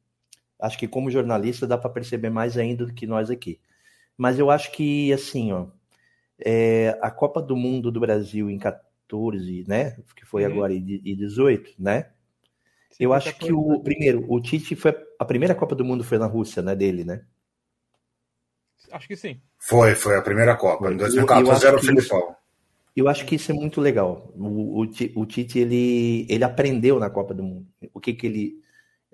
[0.61, 3.61] acho que como jornalista dá para perceber mais ainda do que nós aqui.
[4.17, 5.67] Mas eu acho que, assim, ó,
[6.39, 9.97] é, a Copa do Mundo do Brasil em 14, né?
[10.15, 10.53] Que foi uhum.
[10.53, 12.11] agora e 18, né?
[12.91, 16.17] Sim, eu acho que o primeiro, o Tite foi a primeira Copa do Mundo foi
[16.17, 17.25] na Rússia, né, dele, né?
[18.93, 19.41] Acho que sim.
[19.59, 20.93] Foi, foi a primeira Copa.
[20.93, 22.37] Em 2014 era o Filipão.
[22.97, 24.33] Eu acho que isso é muito legal.
[24.37, 27.67] O, o, o, Tite ele, ele aprendeu na Copa do Mundo.
[27.93, 28.65] O que que ele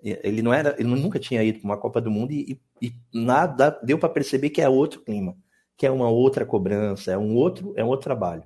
[0.03, 3.79] ele não era, ele nunca tinha ido para uma Copa do Mundo e, e nada
[3.83, 5.37] deu para perceber que é outro clima,
[5.77, 8.45] que é uma outra cobrança, é um outro, é um outro trabalho.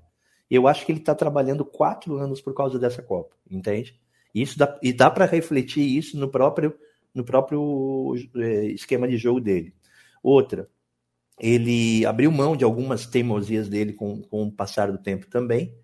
[0.51, 3.99] Eu acho que ele está trabalhando quatro anos por causa dessa Copa, entende?
[4.35, 6.77] Isso dá, e dá para refletir isso no próprio,
[7.15, 9.73] no próprio é, esquema de jogo dele.
[10.23, 10.69] Outra,
[11.39, 15.75] ele abriu mão de algumas teimosias dele com, com o passar do tempo também,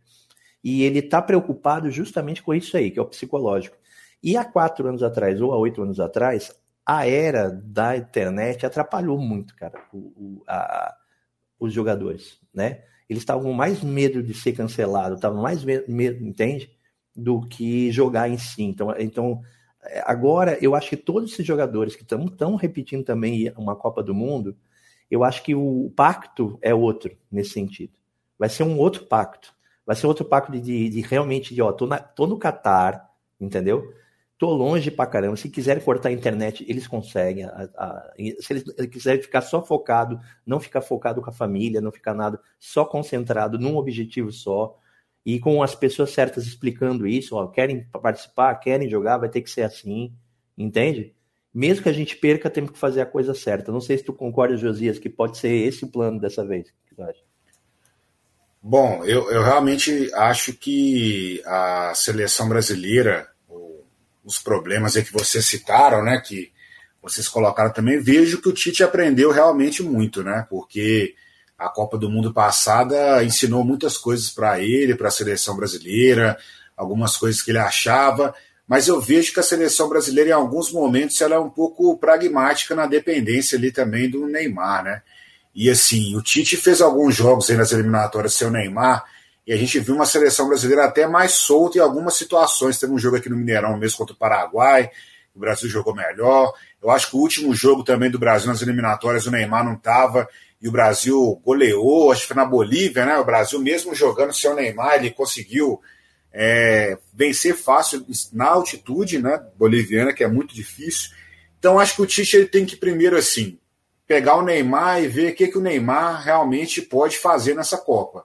[0.63, 3.77] e ele está preocupado justamente com isso aí, que é o psicológico.
[4.23, 9.19] E há quatro anos atrás, ou há oito anos atrás, a era da internet atrapalhou
[9.19, 10.95] muito, cara, o, o, a,
[11.59, 12.83] os jogadores, né?
[13.09, 16.71] Eles estavam mais medo de ser cancelado, estavam mais medo, entende?
[17.15, 18.63] Do que jogar em si.
[18.63, 19.41] Então, então
[20.05, 24.57] agora eu acho que todos esses jogadores que estão repetindo também uma Copa do Mundo,
[25.11, 27.92] eu acho que o pacto é outro nesse sentido.
[28.38, 29.55] Vai ser um outro pacto.
[29.85, 33.11] Vai ser outro pacto de, de, de realmente de, ó, tô, na, tô no Catar,
[33.40, 33.92] entendeu?
[34.38, 35.37] Tô longe pra caramba.
[35.37, 37.44] Se quiserem cortar a internet, eles conseguem.
[37.44, 41.92] A, a, se eles quiserem ficar só focado, não ficar focado com a família, não
[41.92, 44.79] ficar nada, só concentrado num objetivo só.
[45.27, 49.51] E com as pessoas certas explicando isso, ó, querem participar, querem jogar, vai ter que
[49.51, 50.14] ser assim,
[50.57, 51.14] entende?
[51.53, 53.73] Mesmo que a gente perca, temos que fazer a coisa certa.
[53.73, 56.69] Não sei se tu concorda, Josias, que pode ser esse o plano dessa vez.
[58.63, 63.31] Bom, eu, eu realmente acho que a seleção brasileira
[64.25, 66.21] os problemas aí que vocês citaram, né?
[66.25, 66.53] Que
[67.03, 70.47] vocês colocaram também, vejo que o Tite aprendeu realmente muito, né?
[70.49, 71.15] Porque
[71.59, 76.39] a Copa do Mundo passada ensinou muitas coisas para ele, para a seleção brasileira,
[76.77, 78.35] algumas coisas que ele achava,
[78.71, 82.73] mas eu vejo que a seleção brasileira, em alguns momentos, ela é um pouco pragmática
[82.73, 85.03] na dependência ali também do Neymar, né?
[85.53, 89.05] E assim, o Tite fez alguns jogos aí nas eliminatórias sem o Neymar,
[89.45, 92.79] e a gente viu uma seleção brasileira até mais solta em algumas situações.
[92.79, 94.89] Teve um jogo aqui no Mineirão mesmo contra o Paraguai,
[95.35, 96.55] o Brasil jogou melhor.
[96.81, 100.29] Eu acho que o último jogo também do Brasil nas eliminatórias, o Neymar não estava
[100.63, 103.19] e o Brasil goleou, acho que foi na Bolívia, né?
[103.19, 105.81] O Brasil, mesmo jogando sem o Neymar, ele conseguiu
[106.33, 111.11] é, vencer fácil na altitude né, boliviana, que é muito difícil.
[111.59, 113.59] Então, acho que o Tite ele tem que primeiro, assim,
[114.07, 118.25] pegar o Neymar e ver o que, que o Neymar realmente pode fazer nessa Copa.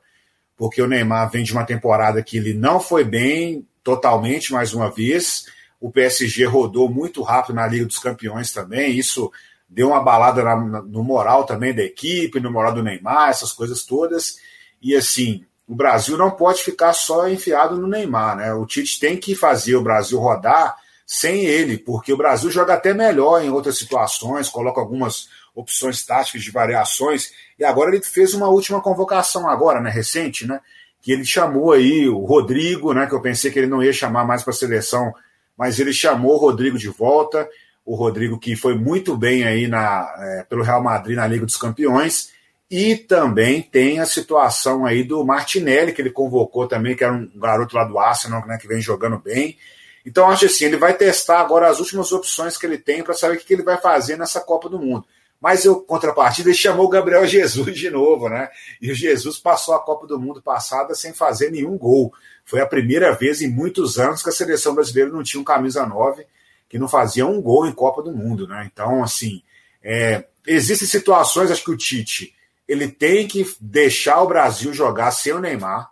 [0.56, 4.90] Porque o Neymar vem de uma temporada que ele não foi bem totalmente, mais uma
[4.90, 5.46] vez.
[5.80, 8.98] O PSG rodou muito rápido na Liga dos Campeões também.
[8.98, 9.32] Isso
[9.68, 13.84] deu uma balada na, no moral também da equipe, no moral do Neymar, essas coisas
[13.84, 14.38] todas.
[14.82, 18.54] E assim, o Brasil não pode ficar só enfiado no Neymar, né?
[18.54, 20.76] O Tite tem que fazer o Brasil rodar
[21.06, 26.44] sem ele, porque o Brasil joga até melhor em outras situações, coloca algumas opções táticas
[26.44, 30.60] de variações, e agora ele fez uma última convocação agora, né, recente, né,
[31.02, 34.26] que ele chamou aí o Rodrigo, né, que eu pensei que ele não ia chamar
[34.26, 35.14] mais para a seleção,
[35.58, 37.48] mas ele chamou o Rodrigo de volta,
[37.86, 41.56] o Rodrigo que foi muito bem aí na, é, pelo Real Madrid na Liga dos
[41.56, 42.32] Campeões,
[42.70, 47.30] e também tem a situação aí do Martinelli, que ele convocou também, que era um
[47.36, 49.58] garoto lá do Arsenal, né, que vem jogando bem.
[50.06, 53.38] Então, acho assim, ele vai testar agora as últimas opções que ele tem para saber
[53.38, 55.06] o que ele vai fazer nessa Copa do Mundo.
[55.40, 58.50] Mas eu, contrapartida, ele chamou o Gabriel Jesus de novo, né?
[58.82, 62.14] E o Jesus passou a Copa do Mundo passada sem fazer nenhum gol.
[62.44, 65.86] Foi a primeira vez em muitos anos que a seleção brasileira não tinha um camisa
[65.86, 66.26] 9
[66.68, 68.70] que não fazia um gol em Copa do Mundo, né?
[68.72, 69.42] Então, assim,
[69.84, 72.34] é, existem situações, acho que o Tite
[72.68, 75.90] ele tem que deixar o Brasil jogar sem o Neymar,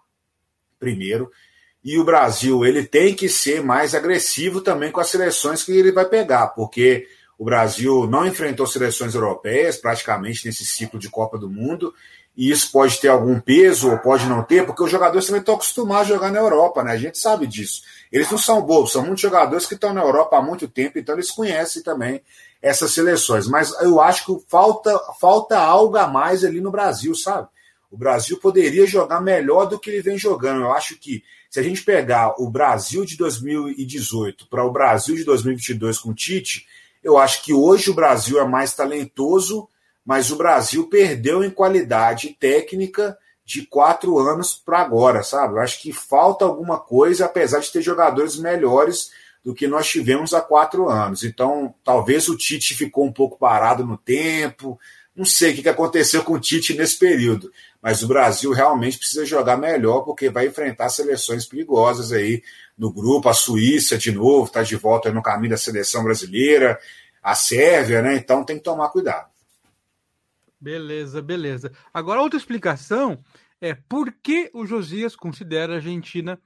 [0.79, 1.31] primeiro,
[1.83, 5.91] e o Brasil ele tem que ser mais agressivo também com as seleções que ele
[5.91, 7.07] vai pegar, porque
[7.37, 11.93] o Brasil não enfrentou seleções europeias praticamente nesse ciclo de Copa do Mundo,
[12.35, 15.55] e isso pode ter algum peso ou pode não ter, porque os jogadores também estão
[15.55, 16.91] acostumados a jogar na Europa, né?
[16.93, 17.83] A gente sabe disso.
[18.11, 21.13] Eles não são bobos, são muitos jogadores que estão na Europa há muito tempo, então
[21.13, 22.21] eles conhecem também
[22.63, 23.45] essas seleções.
[23.45, 27.49] Mas eu acho que falta, falta algo a mais ali no Brasil, sabe?
[27.91, 30.61] O Brasil poderia jogar melhor do que ele vem jogando.
[30.61, 31.21] Eu acho que
[31.51, 36.15] se a gente pegar o Brasil de 2018 para o Brasil de 2022 com o
[36.15, 36.65] Tite,
[37.03, 39.67] eu acho que hoje o Brasil é mais talentoso,
[40.05, 45.55] mas o Brasil perdeu em qualidade técnica de quatro anos para agora, sabe?
[45.55, 49.11] Eu acho que falta alguma coisa, apesar de ter jogadores melhores
[49.43, 51.23] do que nós tivemos há quatro anos.
[51.23, 54.79] Então, talvez o Tite ficou um pouco parado no tempo.
[55.15, 57.51] Não sei o que aconteceu com o Tite nesse período,
[57.81, 62.41] mas o Brasil realmente precisa jogar melhor porque vai enfrentar seleções perigosas aí
[62.77, 63.29] no grupo.
[63.29, 66.79] A Suíça, de novo, está de volta no caminho da seleção brasileira,
[67.21, 68.15] a Sérvia, né?
[68.15, 69.29] Então tem que tomar cuidado.
[70.59, 71.73] Beleza, beleza.
[71.93, 73.21] Agora, outra explicação
[73.59, 76.39] é por que o Josias considera a Argentina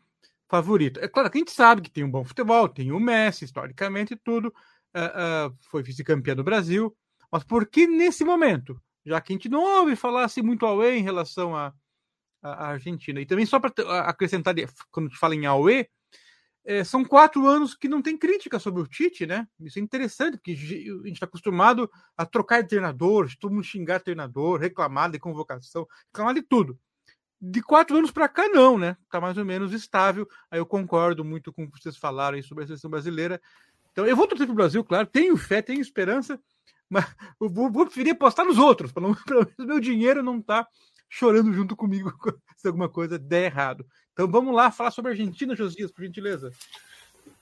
[0.50, 1.00] favorito.
[1.00, 4.16] É claro que a gente sabe que tem um bom futebol, tem o Messi, historicamente
[4.16, 6.96] tudo, uh, uh, foi vice-campeão do Brasil,
[7.32, 8.82] mas por que nesse momento?
[9.06, 11.74] Já que a gente não ouve falar assim muito Aue em relação à,
[12.42, 13.20] Argentina.
[13.20, 14.56] E também só para acrescentar,
[14.90, 15.90] quando fala em Aue,
[16.64, 19.48] é, são quatro anos que não tem crítica sobre o Tite, né?
[19.60, 24.00] Isso é interessante, porque a gente está acostumado a trocar de treinador, todo mundo xingar
[24.00, 26.80] treinador, reclamar de convocação, reclamar de tudo
[27.40, 28.98] de quatro anos para cá, não, né?
[29.12, 30.28] Tá mais ou menos estável.
[30.50, 33.42] Aí eu concordo muito com o que vocês falaram sobre a seleção brasileira.
[33.92, 36.40] Então, eu vou torcer para o Brasil, claro, tenho fé, tenho esperança,
[36.90, 37.06] mas
[37.42, 39.24] eu vou, vou preferir apostar nos outros, pelo menos
[39.60, 40.68] meu dinheiro não tá
[41.10, 42.14] chorando junto comigo
[42.58, 43.86] se alguma coisa der errado.
[44.14, 46.52] Então vamos lá falar sobre a Argentina, Josias, por gentileza.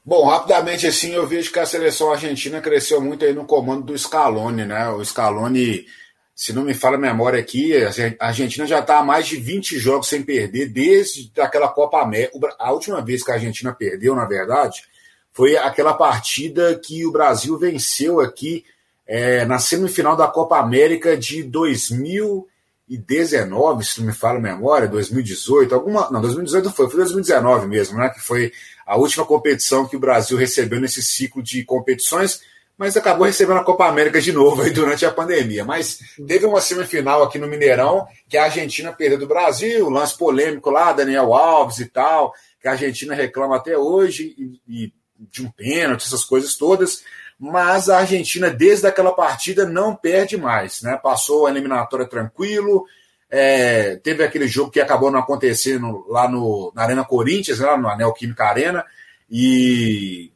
[0.04, 3.98] Bom, rapidamente assim, eu vejo que a seleção argentina cresceu muito aí no comando do
[3.98, 4.90] Scaloni, né?
[4.90, 5.86] O Scaloni
[6.36, 7.72] se não me fala a memória aqui,
[8.20, 12.38] a Argentina já está há mais de 20 jogos sem perder, desde aquela Copa América.
[12.60, 14.84] A última vez que a Argentina perdeu, na verdade,
[15.32, 18.66] foi aquela partida que o Brasil venceu aqui
[19.08, 25.74] é, na semifinal da Copa América de 2019, se não me fala a memória, 2018,
[25.74, 26.12] alguma.
[26.12, 28.10] Não, 2018 foi, foi 2019 mesmo, né?
[28.10, 28.52] Que foi
[28.86, 32.42] a última competição que o Brasil recebeu nesse ciclo de competições
[32.78, 35.64] mas acabou recebendo a Copa América de novo aí durante a pandemia.
[35.64, 40.70] Mas teve uma semifinal aqui no Mineirão, que a Argentina perdeu do Brasil, lance polêmico
[40.70, 45.52] lá, Daniel Alves e tal, que a Argentina reclama até hoje, e, e de um
[45.52, 47.04] pênalti, essas coisas todas.
[47.40, 50.82] Mas a Argentina, desde aquela partida, não perde mais.
[50.82, 51.00] Né?
[51.02, 52.86] Passou a eliminatória tranquilo.
[53.30, 57.90] É, teve aquele jogo que acabou não acontecendo lá no, na Arena Corinthians, lá no
[57.90, 58.86] Anel Química Arena,
[59.30, 60.32] e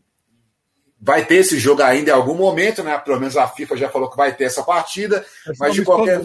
[1.01, 2.97] vai ter esse jogo ainda em algum momento, né?
[2.97, 5.25] Pelo menos a FIFA já falou que vai ter essa partida,
[5.57, 6.21] mas de qualquer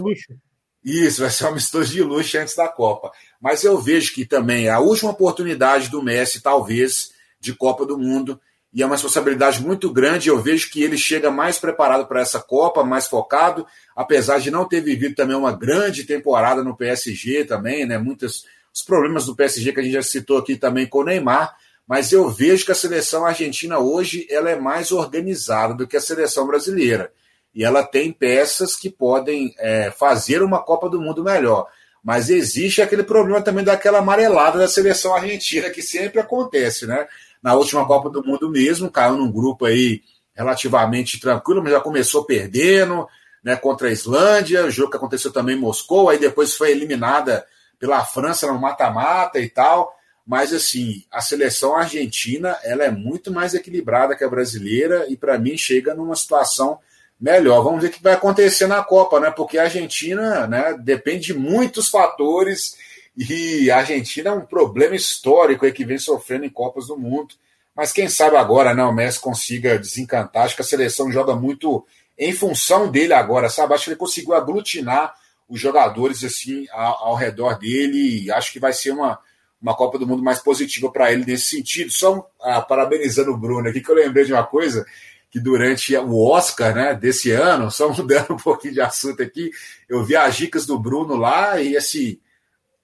[0.84, 3.10] isso vai ser um amistoso de luxo antes da Copa.
[3.40, 7.10] Mas eu vejo que também é a última oportunidade do Messi, talvez,
[7.40, 8.38] de Copa do Mundo,
[8.70, 10.28] e é uma responsabilidade muito grande.
[10.28, 14.68] Eu vejo que ele chega mais preparado para essa Copa, mais focado, apesar de não
[14.68, 17.96] ter vivido também uma grande temporada no PSG também, né?
[17.96, 21.56] Muitos os problemas do PSG que a gente já citou aqui também com o Neymar
[21.86, 26.00] mas eu vejo que a seleção argentina hoje ela é mais organizada do que a
[26.00, 27.12] seleção brasileira.
[27.54, 31.68] e ela tem peças que podem é, fazer uma Copa do Mundo melhor.
[32.02, 37.06] Mas existe aquele problema também daquela amarelada da seleção argentina, que sempre acontece, né?
[37.40, 40.02] Na última Copa do Mundo mesmo, caiu num grupo aí
[40.34, 43.06] relativamente tranquilo, mas já começou perdendo,
[43.42, 47.46] né, contra a Islândia, o jogo que aconteceu também em Moscou, aí depois foi eliminada
[47.78, 49.94] pela França no mata-mata e tal.
[50.26, 55.38] Mas assim, a seleção argentina, ela é muito mais equilibrada que a brasileira e para
[55.38, 56.78] mim chega numa situação
[57.20, 57.62] melhor.
[57.62, 59.30] Vamos ver o que vai acontecer na Copa, né?
[59.30, 62.76] Porque a Argentina né, depende de muitos fatores
[63.16, 67.34] e a Argentina é um problema histórico aí que vem sofrendo em Copas do Mundo.
[67.76, 70.44] Mas quem sabe agora né, o Messi consiga desencantar.
[70.44, 71.84] Acho que a seleção joga muito
[72.18, 73.74] em função dele agora, sabe?
[73.74, 75.14] Acho que ele conseguiu aglutinar
[75.48, 79.18] os jogadores assim ao, ao redor dele acho que vai ser uma,
[79.64, 81.90] uma Copa do Mundo mais positiva para ele nesse sentido.
[81.90, 84.84] Só ah, parabenizando o Bruno aqui, que eu lembrei de uma coisa
[85.30, 89.50] que durante o Oscar né, desse ano, só mudando um pouquinho de assunto aqui,
[89.88, 92.18] eu vi as dicas do Bruno lá e assim,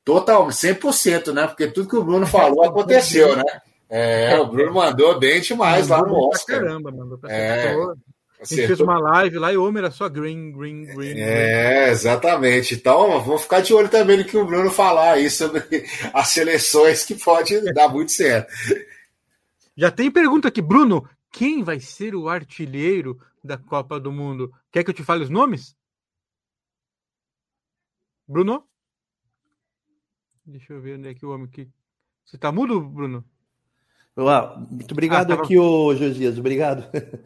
[0.02, 1.46] total, 100%, né?
[1.46, 3.44] Porque tudo que o Bruno falou aconteceu, né?
[3.90, 6.60] É, o Bruno mandou bem demais lá no Oscar.
[6.60, 7.76] Caramba, mandou pra é,
[8.40, 11.18] a gente fez uma live lá e o homem era só green, green, green.
[11.18, 11.92] É, green.
[11.92, 12.74] exatamente.
[12.74, 15.62] Então, vamos ficar de olho também no que o Bruno falar aí sobre
[16.14, 18.50] as seleções que pode dar muito certo.
[19.76, 21.06] Já tem pergunta aqui, Bruno.
[21.30, 24.50] Quem vai ser o artilheiro da Copa do Mundo?
[24.72, 25.76] Quer que eu te fale os nomes?
[28.26, 28.66] Bruno?
[30.46, 31.68] Deixa eu ver onde é que o homem que.
[32.24, 33.22] Você tá mudo, Bruno?
[34.70, 35.42] Muito obrigado ah, tava...
[35.42, 36.84] aqui, ô Josias, obrigado.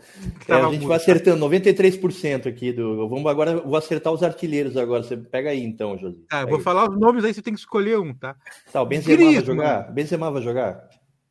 [0.47, 3.09] É, a gente vai acertando 93% aqui do.
[3.09, 5.03] Vamos agora, vou acertar os artilheiros agora.
[5.03, 6.27] Você pega aí então, Josias.
[6.29, 8.37] Tá, eu vou falar os nomes aí, você tem que escolher um, tá?
[8.71, 9.35] Tá, o Benzema Griezmann.
[9.35, 9.93] vai jogar?
[9.93, 10.89] Benzema vai jogar?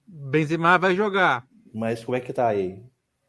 [0.07, 1.47] Benzema vai jogar.
[1.73, 2.81] Mas como é que tá aí?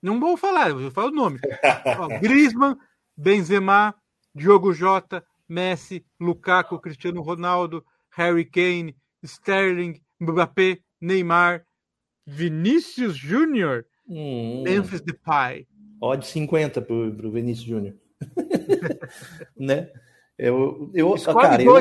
[0.02, 1.38] Não vou falar, eu vou falar o nome.
[1.98, 2.76] Ó, Griezmann,
[3.16, 3.94] Benzema,
[4.34, 11.64] Diogo Jota, Messi, Lukaku, Cristiano Ronaldo, Harry Kane, Sterling, Mbappé, Neymar,
[12.26, 14.62] Vinícius Júnior, hum.
[14.62, 15.66] Memphis Depay.
[16.00, 17.94] Odd 50 pro, pro Vinícius Júnior.
[19.56, 19.90] né?
[20.36, 21.76] Eu, eu, cara, eu,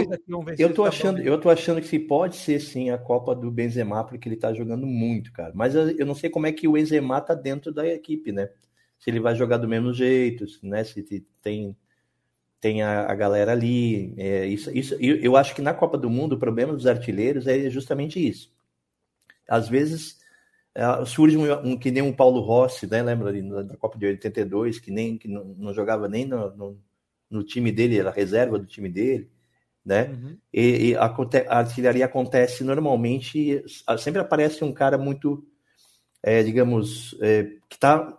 [0.59, 4.29] eu, tô achando, eu tô achando que pode ser sim a Copa do Benzema, porque
[4.29, 5.51] ele tá jogando muito, cara.
[5.55, 8.49] Mas eu, eu não sei como é que o Benzema tá dentro da equipe, né?
[8.99, 10.83] Se ele vai jogar do mesmo jeito, né?
[10.83, 11.01] Se
[11.41, 11.75] tem,
[12.61, 14.13] tem a, a galera ali.
[14.17, 17.47] É, isso, isso, eu, eu acho que na Copa do Mundo o problema dos artilheiros
[17.47, 18.53] é justamente isso.
[19.49, 20.22] Às vezes
[20.75, 23.01] é, surge um, um, que nem um Paulo Rossi, né?
[23.01, 26.77] Lembra ali da Copa de 82, que nem que não, não jogava nem no, no
[27.33, 29.27] no time dele, era reserva do time dele,
[29.83, 30.09] né?
[30.09, 30.37] Uhum.
[30.53, 33.63] E, e a, a, artilharia acontece normalmente,
[33.97, 35.43] sempre aparece um cara muito,
[36.21, 38.15] é, digamos, é, que tá,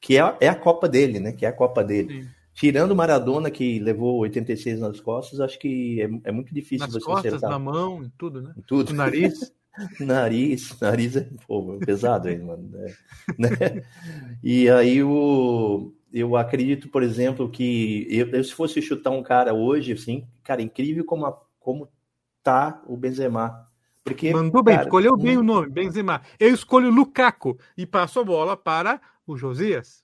[0.00, 1.32] que é, é, a Copa dele, né?
[1.32, 2.22] Que é a Copa dele.
[2.22, 2.28] Sim.
[2.54, 6.94] Tirando o Maradona, que levou 86 nas costas, acho que é, é muito difícil nas
[6.94, 7.50] você costas, acertar.
[7.50, 8.54] na mão, em tudo, né?
[8.56, 8.90] Em tudo.
[8.90, 9.52] No nariz.
[10.00, 12.68] nariz, nariz é pô, pesado aí, mano.
[12.70, 12.94] Né?
[13.38, 13.84] né?
[14.42, 19.52] E aí o eu acredito, por exemplo, que eu, eu, se fosse chutar um cara
[19.52, 21.88] hoje, assim, cara, incrível como, a, como
[22.40, 23.68] tá o Benzema.
[24.04, 25.40] Porque, Mandou bem, cara, escolheu bem hum...
[25.40, 26.22] o nome, Benzema.
[26.38, 30.03] Eu escolho Lukaku e passo a bola para o Josias.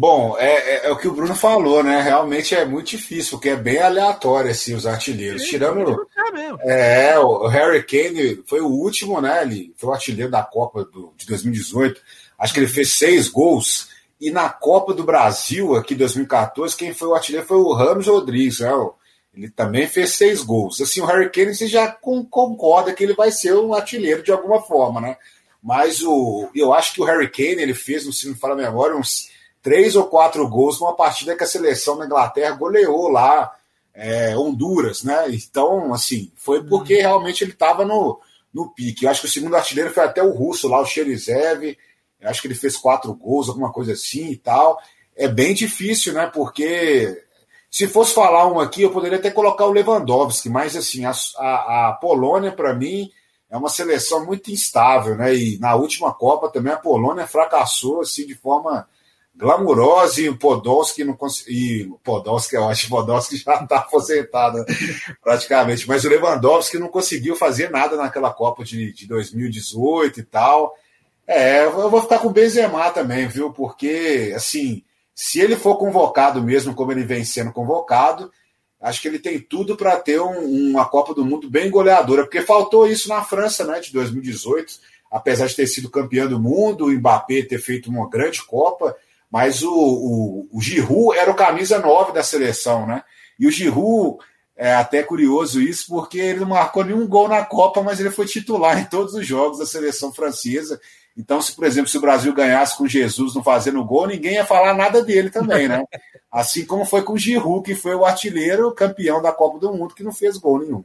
[0.00, 2.00] Bom, é, é, é, o que o Bruno falou, né?
[2.00, 5.42] Realmente é muito difícil, porque é bem aleatório assim, os artilheiros.
[5.42, 6.06] Sim, Tirando.
[6.60, 9.42] É, o Harry Kane foi o último, né?
[9.42, 12.00] Ele foi o artilheiro da Copa do, de 2018.
[12.38, 13.88] Acho que ele fez seis gols.
[14.20, 18.60] E na Copa do Brasil, aqui 2014, quem foi o artilheiro foi o Ramos Rodrigues.
[18.60, 18.70] Né?
[19.34, 20.80] Ele também fez seis gols.
[20.80, 24.62] Assim, o Harry Kane você já concorda que ele vai ser um artilheiro de alguma
[24.62, 25.16] forma, né?
[25.60, 28.56] Mas o, eu acho que o Harry Kane ele fez, não se me fala a
[28.56, 29.36] memória, uns
[29.68, 33.52] três ou quatro gols numa partida que a seleção da Inglaterra goleou lá
[33.92, 35.26] é, Honduras, né?
[35.28, 37.00] Então, assim, foi porque uhum.
[37.02, 38.18] realmente ele estava no,
[38.54, 39.04] no pique.
[39.04, 41.76] Eu acho que o segundo artilheiro foi até o russo lá, o Cherizev
[42.22, 44.80] acho que ele fez quatro gols, alguma coisa assim e tal.
[45.14, 46.30] É bem difícil, né?
[46.32, 47.22] Porque
[47.70, 51.88] se fosse falar um aqui, eu poderia até colocar o Lewandowski, mas assim, a, a,
[51.88, 53.10] a Polônia, para mim,
[53.50, 55.34] é uma seleção muito instável, né?
[55.34, 58.88] E na última Copa também a Polônia fracassou assim de forma
[59.38, 61.98] glamurosa e o Podolski não conseguiu.
[62.02, 64.64] Podolski, eu acho que Podolski já está aposentado
[65.22, 70.74] praticamente, mas o Lewandowski não conseguiu fazer nada naquela Copa de, de 2018 e tal.
[71.24, 73.52] É, eu vou ficar com o Benzema também, viu?
[73.52, 74.82] Porque, assim,
[75.14, 78.32] se ele for convocado mesmo como ele vem sendo convocado,
[78.80, 82.42] acho que ele tem tudo para ter um, uma Copa do Mundo bem goleadora, porque
[82.42, 84.74] faltou isso na França, né, de 2018,
[85.12, 88.96] apesar de ter sido campeão do mundo, o Mbappé ter feito uma grande Copa,
[89.30, 93.02] Mas o, o, o Giroud era o camisa 9 da seleção, né?
[93.38, 94.18] E o Giroud,
[94.60, 98.26] é até curioso isso, porque ele não marcou nenhum gol na Copa, mas ele foi
[98.26, 100.80] titular em todos os jogos da seleção francesa.
[101.16, 104.44] Então, se, por exemplo, se o Brasil ganhasse com Jesus não fazendo gol, ninguém ia
[104.44, 105.84] falar nada dele também, né?
[106.30, 109.94] Assim como foi com o Giroud, que foi o artilheiro campeão da Copa do Mundo,
[109.94, 110.84] que não fez gol nenhum.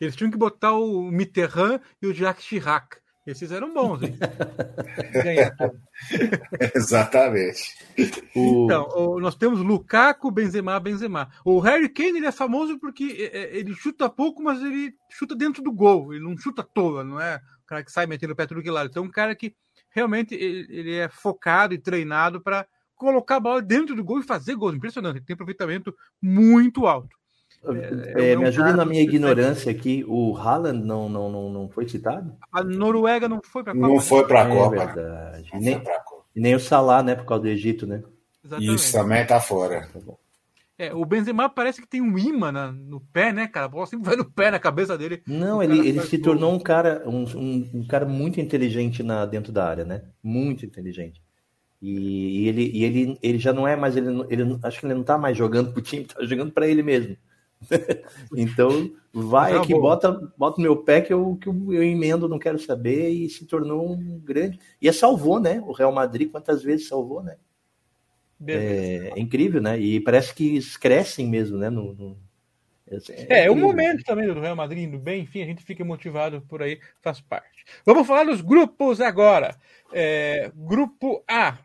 [0.00, 2.96] Eles tinham que botar o Mitterrand e o Jacques Chirac.
[3.28, 4.16] Esses eram bons, hein?
[6.74, 7.76] Exatamente.
[8.34, 11.30] Então, nós temos Lukaku, Benzema, Benzema.
[11.44, 15.36] O Harry Kane ele é famoso porque é, é, ele chuta pouco, mas ele chuta
[15.36, 16.14] dentro do gol.
[16.14, 18.70] Ele não chuta toda, não é o cara que sai metendo o pé tudo que
[18.70, 18.88] lado.
[18.88, 19.54] Então, um cara que
[19.90, 22.66] realmente ele é focado e treinado para
[22.96, 24.74] colocar a bola dentro do gol e fazer gols.
[24.74, 25.16] Impressionante.
[25.18, 27.17] Ele tem aproveitamento muito alto.
[27.64, 31.88] É, é, me ajude na minha ignorância aqui, o Haaland não, não, não, não foi
[31.88, 32.34] citado?
[32.52, 33.88] A Noruega não foi para a Copa.
[33.88, 34.82] Não foi para a Copa.
[34.82, 35.50] É verdade.
[35.52, 35.82] E nem,
[36.34, 38.02] nem o Salah, né, por causa do Egito, né?
[38.44, 38.74] Exatamente.
[38.74, 39.88] Isso também tá fora.
[39.92, 40.00] Tá
[40.78, 43.66] é, o Benzema parece que tem um imã na, no pé, né, cara?
[43.66, 45.22] A bola sempre vai no pé, na cabeça dele.
[45.26, 49.52] Não, ele, ele se tornou um cara, um, um, um, cara muito inteligente na, dentro
[49.52, 50.04] da área, né?
[50.22, 51.20] Muito inteligente.
[51.82, 54.94] E, e, ele, e ele, ele já não é mais, ele, ele, acho que ele
[54.94, 57.16] não tá mais jogando pro time, tá jogando para ele mesmo.
[58.36, 63.10] então, vai aqui, bota, bota meu pé que eu, que eu, emendo, não quero saber,
[63.10, 64.58] e se tornou um grande.
[64.80, 65.60] E é salvou, né?
[65.66, 67.36] O Real Madrid, quantas vezes salvou, né?
[68.46, 69.78] É, é, incrível, né?
[69.78, 71.68] E parece que crescem mesmo, né?
[71.68, 72.16] No, no...
[72.86, 75.84] É, é, é o momento também do Real Madrid indo bem, enfim, a gente fica
[75.84, 77.64] motivado por aí, faz parte.
[77.84, 79.56] Vamos falar dos grupos agora.
[79.92, 81.58] É, grupo A,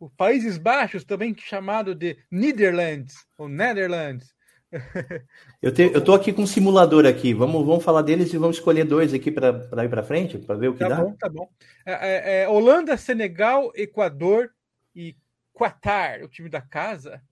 [0.00, 4.32] os Países Baixos, também chamado de Netherlands, ou Netherlands,
[5.62, 7.32] eu, te, eu tô aqui com um simulador aqui.
[7.32, 10.68] Vamos, vamos falar deles e vamos escolher dois aqui para ir para frente, para ver
[10.68, 10.96] o que tá dá.
[11.02, 11.48] Bom, tá bom.
[11.86, 14.50] É, é, é, Holanda, Senegal, Equador
[14.94, 15.16] e
[15.58, 17.22] Qatar, o time da casa.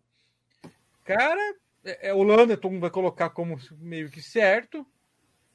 [1.05, 4.87] Cara, é, é Holanda, todo mundo vai colocar como meio que certo.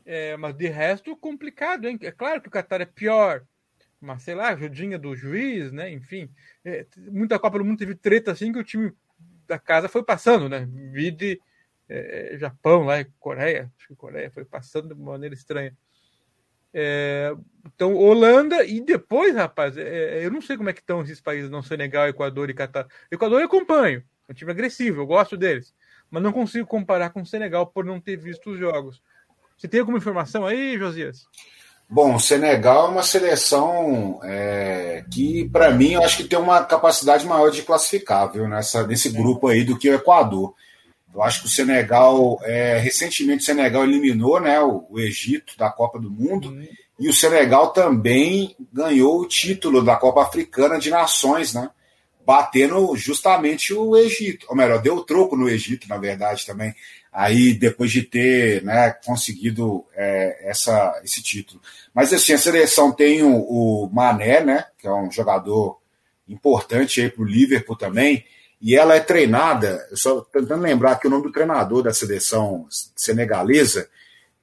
[0.05, 1.97] É, mas de resto, complicado, hein?
[2.01, 3.43] É claro que o Qatar é pior.
[3.99, 5.91] Mas sei lá, ajudinha do juiz, né?
[5.91, 6.29] Enfim,
[6.65, 8.91] é, muita Copa do Mundo teve treta assim que o time
[9.47, 10.67] da casa foi passando, né?
[10.91, 11.39] Vide
[12.33, 15.75] é, Japão, lá Coreia, acho que Coreia foi passando de uma maneira estranha.
[16.73, 17.33] É,
[17.65, 21.49] então, Holanda e depois, rapaz, é, eu não sei como é que estão esses países,
[21.49, 22.87] não Senegal, Equador e Catar.
[23.11, 25.73] Equador eu acompanho, é um time agressivo, eu gosto deles,
[26.09, 29.01] mas não consigo comparar com o Senegal por não ter visto os jogos.
[29.57, 31.27] Você tem alguma informação aí, Josias?
[31.93, 37.25] Bom, Senegal é uma seleção é, que, para mim, eu acho que tem uma capacidade
[37.25, 40.55] maior de classificar, viu, nessa, nesse grupo aí do que o Equador.
[41.13, 45.69] Eu acho que o Senegal, é, recentemente o Senegal eliminou né, o, o, Egito da
[45.69, 46.67] Copa do Mundo uhum.
[46.99, 51.69] e o Senegal também ganhou o título da Copa Africana de Nações, né?
[52.25, 56.73] Batendo justamente o Egito, ou melhor, deu troco no Egito, na verdade, também.
[57.11, 61.59] Aí, depois de ter né, conseguido é, essa, esse título.
[61.93, 64.65] Mas assim, a seleção tem o, o Mané, né?
[64.77, 65.81] Que é um jogador
[66.29, 68.23] importante aí para o Liverpool também
[68.61, 72.67] e ela é treinada, eu só tentando lembrar aqui o nome do treinador da seleção
[72.95, 73.89] senegalesa,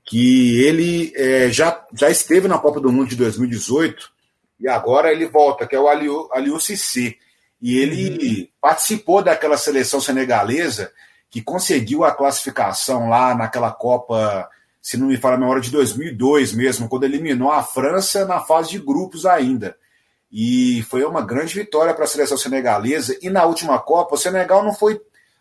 [0.04, 4.10] que ele é, já, já esteve na Copa do Mundo de 2018
[4.58, 7.16] e agora ele volta, que é o Aliou, Aliou Cissé.
[7.62, 8.48] E ele uhum.
[8.60, 10.92] participou daquela seleção senegalesa
[11.30, 14.48] que conseguiu a classificação lá naquela Copa,
[14.80, 18.70] se não me fala a memória, de 2002 mesmo, quando eliminou a França na fase
[18.70, 19.76] de grupos ainda.
[20.30, 23.16] E foi uma grande vitória para a seleção senegalesa.
[23.22, 25.00] E na última Copa, o Senegal não foi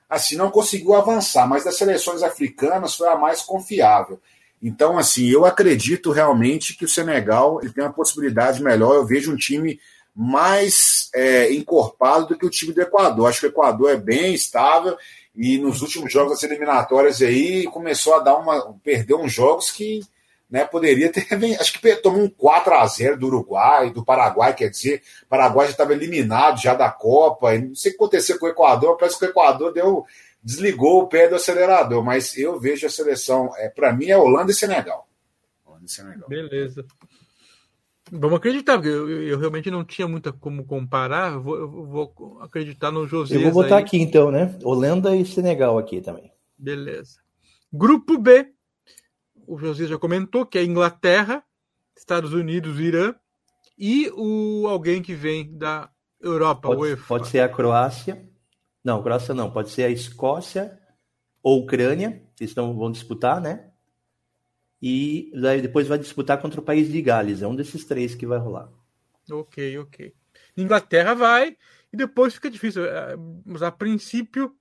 [0.09, 4.19] assim, não conseguiu avançar, mas das seleções africanas foi a mais confiável.
[4.63, 8.95] Então, assim, eu acredito realmente que o Senegal ele tem uma possibilidade melhor.
[8.95, 9.79] Eu vejo um time
[10.15, 13.29] mais é, encorpado do que o time do Equador.
[13.29, 14.97] Acho que o Equador é bem estável
[15.35, 18.73] e nos últimos jogos das eliminatórias aí começou a dar uma.
[18.83, 20.01] perder uns jogos que
[20.49, 21.27] né, poderia ter.
[21.59, 25.67] Acho que tomou um 4 a 0 do Uruguai, do Paraguai, quer dizer, o Paraguai
[25.67, 27.57] já estava eliminado já da Copa.
[27.57, 30.05] Não sei o que aconteceu com o Equador, parece que o Equador deu,
[30.41, 34.51] desligou o pé do acelerador, mas eu vejo a seleção, é, para mim é Holanda
[34.51, 35.07] e Senegal.
[35.65, 36.29] Holanda e Senegal.
[36.29, 36.85] Beleza.
[38.09, 41.33] Vamos acreditar, porque eu, eu, realmente não tinha muita como comparar.
[41.33, 43.35] Eu vou, eu vou acreditar no José.
[43.35, 43.83] Eu vou botar aí.
[43.83, 44.57] aqui então, né?
[44.63, 46.31] Holanda e Senegal aqui também.
[46.57, 47.19] Beleza.
[47.71, 48.47] Grupo B,
[49.47, 51.43] o José já comentou, que é Inglaterra,
[51.95, 53.15] Estados Unidos, Irã
[53.77, 55.89] e o alguém que vem da
[56.19, 57.07] Europa, pode, UEFA.
[57.07, 58.29] Pode ser a Croácia.
[58.83, 60.77] Não, Croácia não, pode ser a Escócia
[61.41, 63.71] ou Ucrânia, que estão, vão disputar, né?
[64.81, 65.31] E
[65.61, 67.41] depois vai disputar contra o país de Gales.
[67.41, 68.69] É um desses três que vai rolar.
[69.29, 70.13] Ok, ok.
[70.55, 71.57] Inglaterra vai
[71.91, 72.85] E depois fica difícil.
[72.85, 74.55] É, mas a princípio,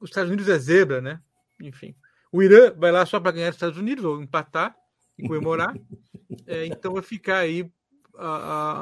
[0.00, 1.20] os Estados Unidos é zebra, né?
[1.60, 1.94] Enfim.
[2.32, 4.74] O Irã vai lá só para ganhar os Estados Unidos, ou empatar
[5.18, 5.74] e comemorar.
[6.46, 7.70] é, então vai ficar aí
[8.16, 8.26] a,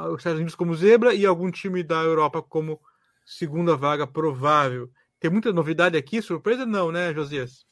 [0.03, 2.79] a, os Estados Unidos como zebra e algum time da Europa como
[3.25, 4.89] segunda vaga provável.
[5.19, 7.65] Tem muita novidade aqui, surpresa não, né, Josias?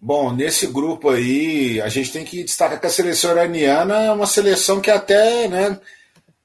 [0.00, 4.26] Bom, nesse grupo aí, a gente tem que destacar que a seleção iraniana é uma
[4.26, 5.80] seleção que até, né,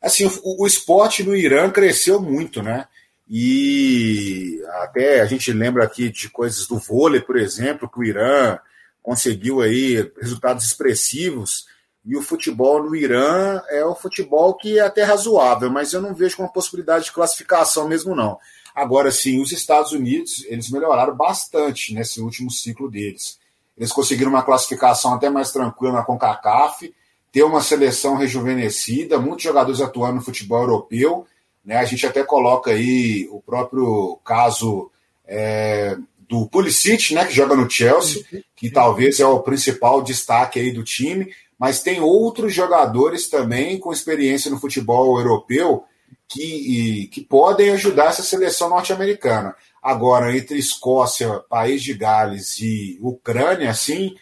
[0.02, 2.88] assim, o, o esporte no Irã cresceu muito, né?
[3.30, 8.58] E até a gente lembra aqui de coisas do vôlei, por exemplo, que o Irã
[9.04, 11.66] conseguiu aí resultados expressivos.
[12.06, 16.16] E o futebol no Irã é um futebol que é até razoável, mas eu não
[16.16, 18.40] vejo uma possibilidade de classificação mesmo, não.
[18.74, 23.40] Agora, sim, os Estados Unidos, eles melhoraram bastante nesse último ciclo deles.
[23.78, 26.94] Eles conseguiram uma classificação até mais tranquila na CONCACAF,
[27.32, 31.28] ter uma seleção rejuvenescida, muitos jogadores atuando no futebol europeu.
[31.68, 31.76] Né?
[31.76, 34.90] A gente até coloca aí o próprio caso
[35.28, 35.98] é,
[36.30, 38.24] do Pulisic, né, que joga no Chelsea,
[38.56, 43.92] que talvez é o principal destaque aí do time, mas tem outros jogadores também com
[43.92, 45.84] experiência no futebol europeu
[46.30, 49.54] que, que podem ajudar essa seleção norte-americana.
[49.84, 54.16] Agora, entre Escócia, País de Gales e Ucrânia, assim,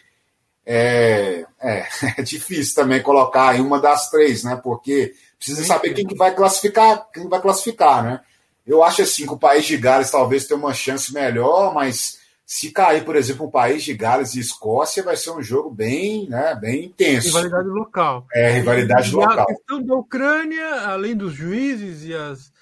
[0.64, 1.86] é, é,
[2.18, 4.60] é, difícil também colocar em uma das três, né?
[4.62, 8.20] Porque precisa saber quem que vai classificar, quem vai classificar, né?
[8.66, 12.70] Eu acho assim que o País de Gales talvez tenha uma chance melhor, mas se
[12.70, 16.54] cair, por exemplo, o País de Gales e Escócia, vai ser um jogo bem, né,
[16.54, 17.28] bem intenso.
[17.28, 18.26] Rivalidade local.
[18.32, 19.40] É, rivalidade e local.
[19.40, 22.52] A questão da Ucrânia, além dos juízes e as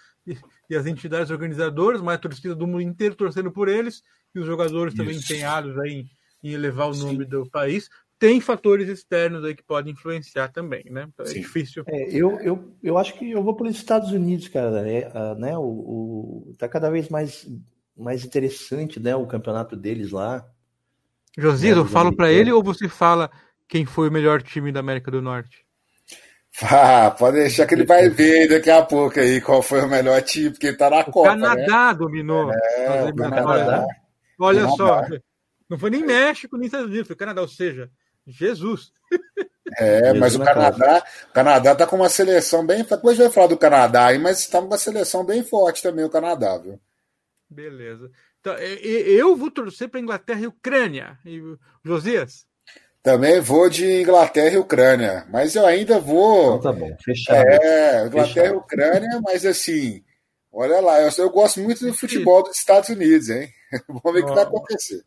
[0.68, 4.03] e as entidades organizadoras, mas a torcida do mundo inteiro torcendo por eles,
[4.35, 6.07] e os jogadores também empenhados aí
[6.43, 7.31] em, em elevar o nome Sim.
[7.31, 7.89] do país.
[8.25, 11.07] Tem fatores externos aí que podem influenciar também, né?
[11.12, 11.85] Então, é difícil.
[11.87, 14.91] É, eu, eu, eu acho que eu vou pelos Estados Unidos, cara.
[14.91, 15.59] É, né?
[15.59, 15.61] O,
[16.49, 17.47] o, tá cada vez mais,
[17.95, 19.14] mais interessante, né?
[19.14, 20.43] O campeonato deles lá.
[21.37, 23.31] Josias, né, eu falo para ele ou você fala
[23.68, 25.66] quem foi o melhor time da América do Norte?
[26.62, 30.22] Ah, pode deixar que ele vai ver daqui a pouco aí qual foi o melhor
[30.22, 31.29] time, porque ele tá na o Copa.
[31.29, 31.99] Canadá né?
[31.99, 32.51] dominou.
[32.51, 33.87] É, o Canadá.
[34.41, 35.03] Olha só,
[35.68, 37.91] não foi nem México nem Estados Unidos, foi Canadá, ou seja,
[38.27, 38.93] Jesus.
[39.79, 42.85] É, Jesus mas o Canadá, o Canadá tá com uma seleção bem.
[42.85, 46.11] Depois vai falar do Canadá aí, mas tá com uma seleção bem forte também, o
[46.11, 46.79] Canadá, viu?
[47.49, 48.11] Beleza.
[48.41, 51.18] Então, eu vou torcer para Inglaterra e Ucrânia.
[51.25, 51.41] E,
[51.83, 52.47] Josias?
[53.03, 56.57] Também vou de Inglaterra e Ucrânia, mas eu ainda vou.
[56.57, 57.47] Então tá bom, fechado.
[57.47, 58.55] É, Inglaterra fechado.
[58.55, 60.03] e Ucrânia, mas assim,
[60.51, 63.49] olha lá, eu, eu, gosto muito do futebol dos Estados Unidos, hein?
[63.89, 65.05] Vamos ver o que vai acontecer.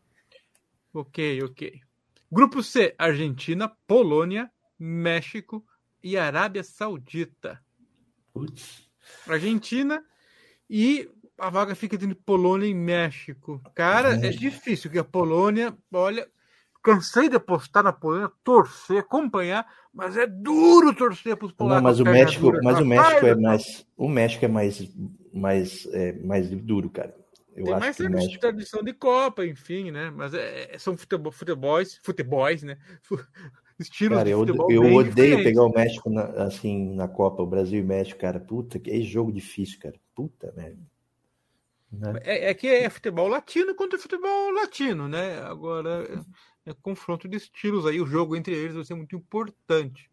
[0.93, 1.79] Ok, ok.
[2.31, 5.65] Grupo C: Argentina, Polônia, México
[6.03, 7.59] e Arábia Saudita.
[8.33, 8.87] Putz.
[9.27, 10.03] Argentina
[10.69, 13.61] e a vaga fica entre Polônia e México.
[13.73, 16.27] Cara, é, é difícil, porque a Polônia, olha,
[16.83, 21.83] cansei de apostar na Polônia, torcer, acompanhar, mas é duro torcer para os polacos.
[21.83, 24.95] Não, mas o México, mas o México é mais, o México é mais,
[25.33, 27.15] mais, é, mais duro, cara.
[27.57, 28.39] Eu Tem mais que México...
[28.39, 30.11] tradição de Copa, enfim, né?
[30.11, 32.77] Mas é, é são futebol, futebols, futebols, né?
[33.79, 37.83] Estilos cara, eu, eu odeio pegar o México na, assim na Copa, o Brasil e
[37.83, 38.39] México, cara.
[38.39, 39.95] Puta, que jogo difícil, cara.
[40.15, 40.81] Puta merda.
[41.91, 42.19] Né?
[42.23, 45.39] É, é, que é futebol latino contra futebol latino, né?
[45.41, 46.07] Agora
[46.65, 50.11] é, confronto de estilos aí, o jogo entre eles vai ser muito importante.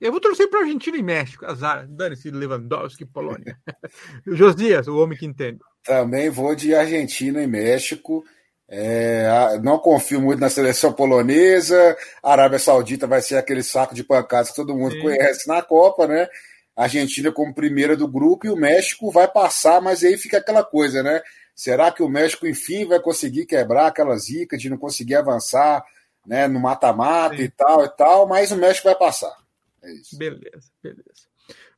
[0.00, 3.58] Eu vou torcer para Argentina e México, azar, dane-se Lewandowski, Polônia.
[4.26, 5.58] Josias, o homem que entende.
[5.84, 8.24] Também vou de Argentina e México.
[8.66, 11.96] É, não confio muito na seleção polonesa.
[12.22, 15.02] A Arábia Saudita vai ser aquele saco de pancadas que todo mundo Sim.
[15.02, 16.28] conhece na Copa, né?
[16.74, 20.64] A Argentina como primeira do grupo e o México vai passar, mas aí fica aquela
[20.64, 21.20] coisa, né?
[21.54, 25.84] Será que o México, enfim, vai conseguir quebrar aquela zica de não conseguir avançar
[26.26, 29.34] né, no mata-mata e tal e tal, mas o México vai passar.
[29.82, 30.16] É isso.
[30.16, 31.28] Beleza, beleza.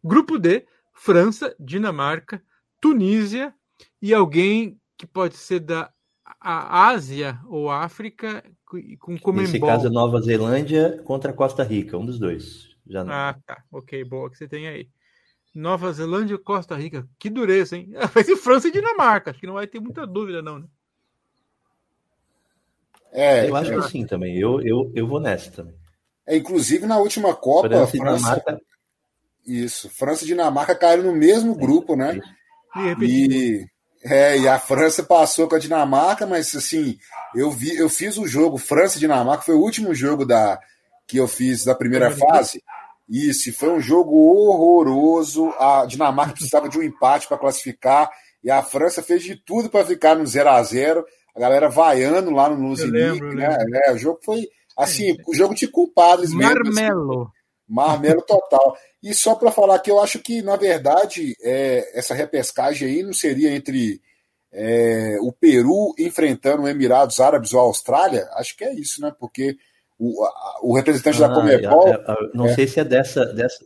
[0.03, 2.43] Grupo D, França, Dinamarca,
[2.81, 3.55] Tunísia
[4.01, 5.93] e alguém que pode ser da
[6.41, 8.45] Ásia ou África
[8.99, 9.35] com Comembol.
[9.35, 12.75] Nesse caso, Nova Zelândia contra Costa Rica, um dos dois.
[12.87, 13.13] Já não.
[13.13, 13.63] Ah, tá.
[13.71, 14.89] Ok, boa que você tem aí.
[15.55, 17.07] Nova Zelândia e Costa Rica.
[17.19, 17.93] Que dureza, hein?
[18.15, 19.31] Vai ser França e Dinamarca.
[19.31, 20.67] Acho que não vai ter muita dúvida, não, né?
[23.13, 24.39] É, eu acho que sim também.
[24.39, 25.75] Eu, eu, eu vou nessa também.
[26.27, 28.61] É, inclusive na última Copa, França, França
[29.47, 32.21] isso, França e Dinamarca caíram no mesmo grupo, né?
[33.03, 33.67] E,
[34.05, 36.97] é, e a França passou com a Dinamarca, mas assim,
[37.35, 40.59] eu vi, eu fiz o jogo França e Dinamarca, foi o último jogo da
[41.07, 42.63] que eu fiz da primeira fase.
[43.09, 45.53] Isso, foi um jogo horroroso.
[45.59, 48.11] A Dinamarca precisava de um empate para classificar
[48.43, 51.05] e a França fez de tudo para ficar no 0 a 0
[51.37, 53.57] A galera vaiando lá no Luzinic, né?
[53.87, 54.49] É, o jogo foi
[54.83, 56.55] assim, é, o jogo de culpados mesmo.
[56.55, 57.23] Marmelo.
[57.23, 57.33] Assim,
[57.69, 58.77] marmelo total.
[59.03, 63.13] E só para falar que eu acho que, na verdade, é, essa repescagem aí não
[63.13, 64.01] seria entre
[64.53, 68.29] é, o Peru enfrentando o Emirados Árabes ou a Austrália?
[68.35, 69.13] Acho que é isso, né?
[69.19, 69.57] Porque
[69.99, 71.89] o, a, o representante ah, da Comebol.
[71.89, 73.25] É, é, não sei se é dessa.
[73.27, 73.65] dessa...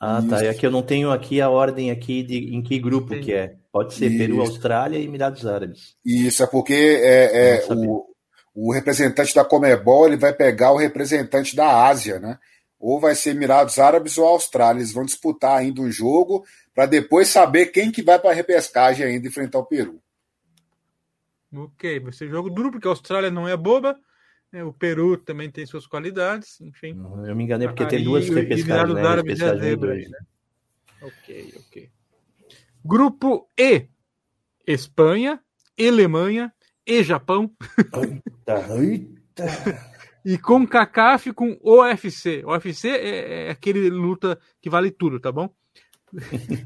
[0.00, 0.28] Ah, isso.
[0.28, 0.44] tá.
[0.44, 3.56] É que eu não tenho aqui a ordem aqui de em que grupo que é.
[3.72, 4.18] Pode ser isso.
[4.18, 5.96] Peru, Austrália e Emirados Árabes.
[6.04, 8.05] Isso, é porque é, é o,
[8.56, 12.38] o representante da Comebol ele vai pegar o representante da Ásia, né?
[12.80, 14.80] Ou vai ser Emirados Árabes ou Austrália.
[14.80, 16.42] Eles vão disputar ainda um jogo
[16.74, 20.00] para depois saber quem que vai para a repescagem ainda enfrentar o Peru.
[21.54, 23.98] Ok, vai ser jogo duro, porque a Austrália não é boba,
[24.50, 24.64] né?
[24.64, 26.98] o Peru também tem suas qualidades, enfim.
[27.26, 29.06] Eu me enganei porque tem duas repescagens, né?
[29.06, 30.18] Árabes é zebra, né?
[31.02, 31.90] Ok, ok.
[32.82, 33.88] Grupo E:
[34.66, 35.40] Espanha,
[35.78, 36.52] Alemanha
[36.86, 37.50] e Japão.
[37.94, 39.46] Eita, eita.
[40.24, 42.44] e com CACAF com OFC.
[42.44, 45.50] OFC é, é aquele luta que vale tudo, tá bom?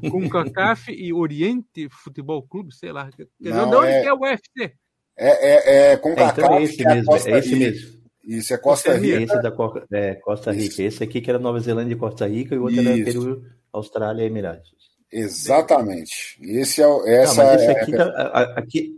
[0.09, 3.09] com CACAF e Oriente Futebol Clube, sei lá.
[3.39, 4.05] Não, de onde é...
[4.05, 4.73] é o UFC?
[5.17, 6.39] É, é, é com CACAF.
[6.39, 8.01] É, então é esse mesmo, é esse mesmo.
[8.23, 9.21] Isso, é Costa Rica.
[9.21, 9.53] Esse da
[9.91, 10.65] é, Costa Rica.
[10.65, 10.81] Isso.
[10.81, 12.89] Esse aqui que era Nova Zelândia e Costa Rica, e o outro Isso.
[12.89, 13.43] era Peru,
[13.73, 14.69] Austrália e Emirados.
[15.11, 16.37] Exatamente.
[16.41, 17.97] Esse é, essa Não, mas esse aqui, é...
[17.97, 18.93] tá, aqui,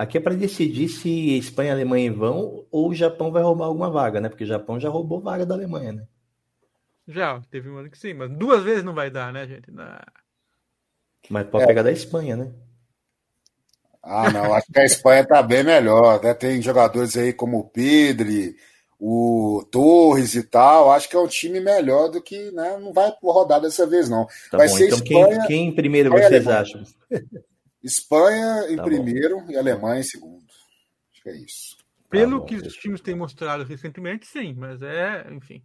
[0.00, 3.90] aqui é para decidir se Espanha e Alemanha vão ou o Japão vai roubar alguma
[3.90, 4.30] vaga, né?
[4.30, 6.06] Porque o Japão já roubou vaga da Alemanha, né?
[7.06, 9.70] Já, teve um ano que sim, mas duas vezes não vai dar, né, gente?
[9.70, 10.02] Na...
[11.28, 11.66] Mas pode é.
[11.66, 12.50] pegar da Espanha, né?
[14.02, 16.22] Ah, não, acho que a Espanha tá bem melhor.
[16.22, 16.32] Né?
[16.32, 18.56] Tem jogadores aí como o Pedri,
[18.98, 20.90] o Torres e tal.
[20.90, 22.78] Acho que é um time melhor do que, né?
[22.78, 24.24] Não vai rodar dessa vez, não.
[24.50, 26.82] Tá vai bom, ser então Espanha, quem, quem primeiro vocês acham?
[27.82, 29.50] Espanha em tá primeiro bom.
[29.50, 30.44] e Alemanha em segundo.
[31.12, 31.76] Acho que é isso.
[32.08, 35.62] Pelo tá bom, que os times têm mostrado recentemente, sim, mas é, enfim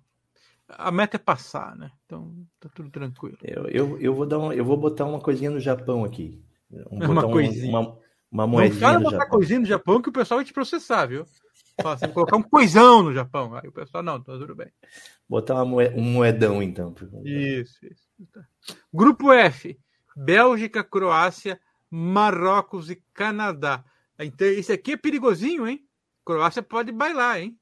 [0.68, 1.92] a meta é passar, né?
[2.06, 3.38] Então tá tudo tranquilo.
[3.44, 6.44] Eu, eu, eu vou dar uma, eu vou botar uma coisinha no Japão aqui.
[6.92, 7.70] Um, uma coisinha.
[7.70, 7.98] Uma,
[8.32, 9.38] uma moedinha Não botar Japão.
[9.38, 11.26] coisinha no Japão que o pessoal vai te processar, viu?
[11.82, 13.54] Fala assim, colocar um coisão no Japão.
[13.54, 14.72] Aí o pessoal, não, tá tudo bem.
[15.30, 16.96] Botar uma moed, um moedão, então.
[17.24, 18.06] Isso, isso.
[18.32, 18.42] Tá.
[18.94, 19.78] Grupo F:
[20.16, 21.60] Bélgica, Croácia,
[21.96, 23.86] Marrocos e Canadá.
[24.20, 25.88] Então, esse aqui é perigosinho, hein?
[26.26, 27.58] Croácia pode bailar, hein?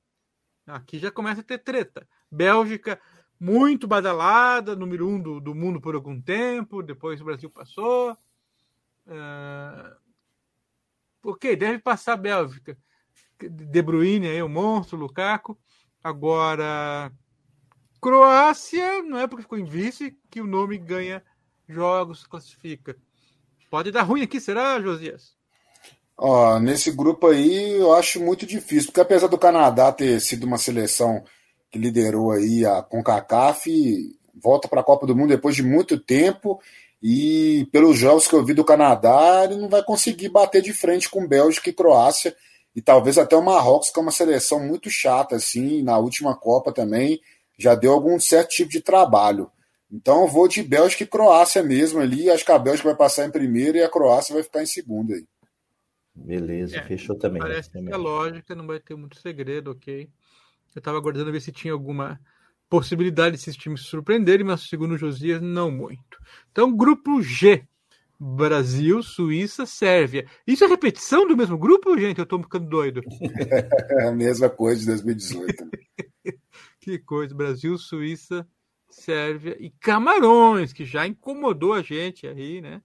[0.66, 2.08] Aqui já começa a ter treta.
[2.32, 3.00] Bélgica
[3.40, 8.18] muito badalada, número um do, do mundo por algum tempo, depois o Brasil passou.
[9.06, 9.96] Uh,
[11.24, 12.76] ok, deve passar a Bélgica.
[13.40, 15.56] De Bruyne aí, o monstro, Lukaku.
[16.04, 17.12] Agora,
[18.02, 21.24] Croácia, não é porque ficou em vice que o nome ganha
[21.68, 22.98] jogos, classifica.
[23.74, 25.32] Pode dar ruim aqui, será, Josias?
[26.16, 30.60] Ó, nesse grupo aí eu acho muito difícil, porque apesar do Canadá ter sido uma
[30.60, 31.24] seleção
[31.72, 36.62] que liderou aí a CONCACAF, volta para a Copa do Mundo depois de muito tempo
[37.02, 41.10] e pelos jogos que eu vi do Canadá, ele não vai conseguir bater de frente
[41.10, 42.36] com Bélgica e Croácia
[42.76, 46.72] e talvez até o Marrocos, que é uma seleção muito chata assim, na última Copa
[46.72, 47.20] também
[47.58, 49.50] já deu algum certo tipo de trabalho.
[49.94, 53.28] Então eu vou de Bélgica e Croácia mesmo ali, acho que a Bélgica vai passar
[53.28, 55.28] em primeiro e a Croácia vai ficar em segundo aí.
[56.16, 57.40] Beleza, é, fechou também.
[57.40, 60.10] Parece que é lógica, não vai ter muito segredo, ok?
[60.76, 62.20] Eu estava aguardando ver se tinha alguma
[62.68, 66.20] possibilidade de esses times se surpreenderem, mas segundo o Josias, não muito.
[66.52, 67.64] Então, grupo G.
[68.20, 70.26] Brasil, Suíça, Sérvia.
[70.48, 72.18] Isso é repetição do mesmo grupo, gente?
[72.20, 73.02] Eu estou ficando doido.
[74.00, 75.70] É a mesma coisa de 2018.
[76.80, 77.36] que coisa.
[77.36, 78.48] Brasil, Suíça,
[78.94, 82.82] Sérvia e Camarões, que já incomodou a gente aí, né?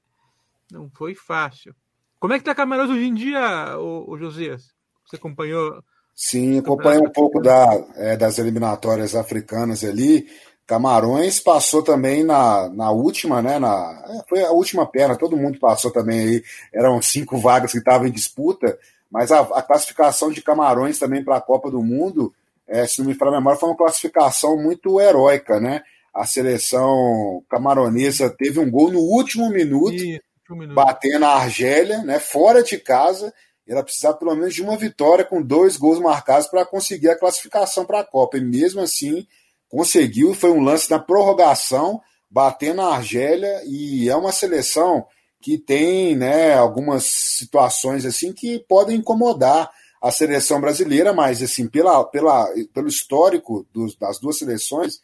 [0.71, 1.75] Não foi fácil.
[2.19, 4.75] Como é que tá Camarões hoje em dia, o Josias?
[5.07, 5.83] Você acompanhou
[6.21, 10.27] Sim, acompanha um pouco da, é, das eliminatórias africanas ali.
[10.67, 13.61] Camarões passou também na, na última, né?
[13.61, 16.45] Na, é, foi a última perna, todo mundo passou também aí.
[16.75, 18.77] Eram cinco vagas que estavam em disputa,
[19.09, 22.35] mas a, a classificação de Camarões também para a Copa do Mundo,
[22.67, 25.83] é, se não me falar a memória, foi uma classificação muito heróica, né?
[26.19, 30.75] A seleção camaronesa teve um gol no último minuto, Isso, minuto.
[30.75, 32.19] batendo a Argélia, né?
[32.19, 33.33] Fora de casa
[33.69, 37.85] ela precisava pelo menos de uma vitória com dois gols marcados para conseguir a classificação
[37.85, 38.39] para a Copa.
[38.39, 39.27] E mesmo assim
[39.69, 42.01] conseguiu, foi um lance na prorrogação,
[42.31, 45.07] batendo a Argélia, e é uma seleção
[45.41, 52.03] que tem né, algumas situações assim que podem incomodar a seleção brasileira, mas assim, pela,
[52.05, 55.01] pela, pelo histórico dos, das duas seleções,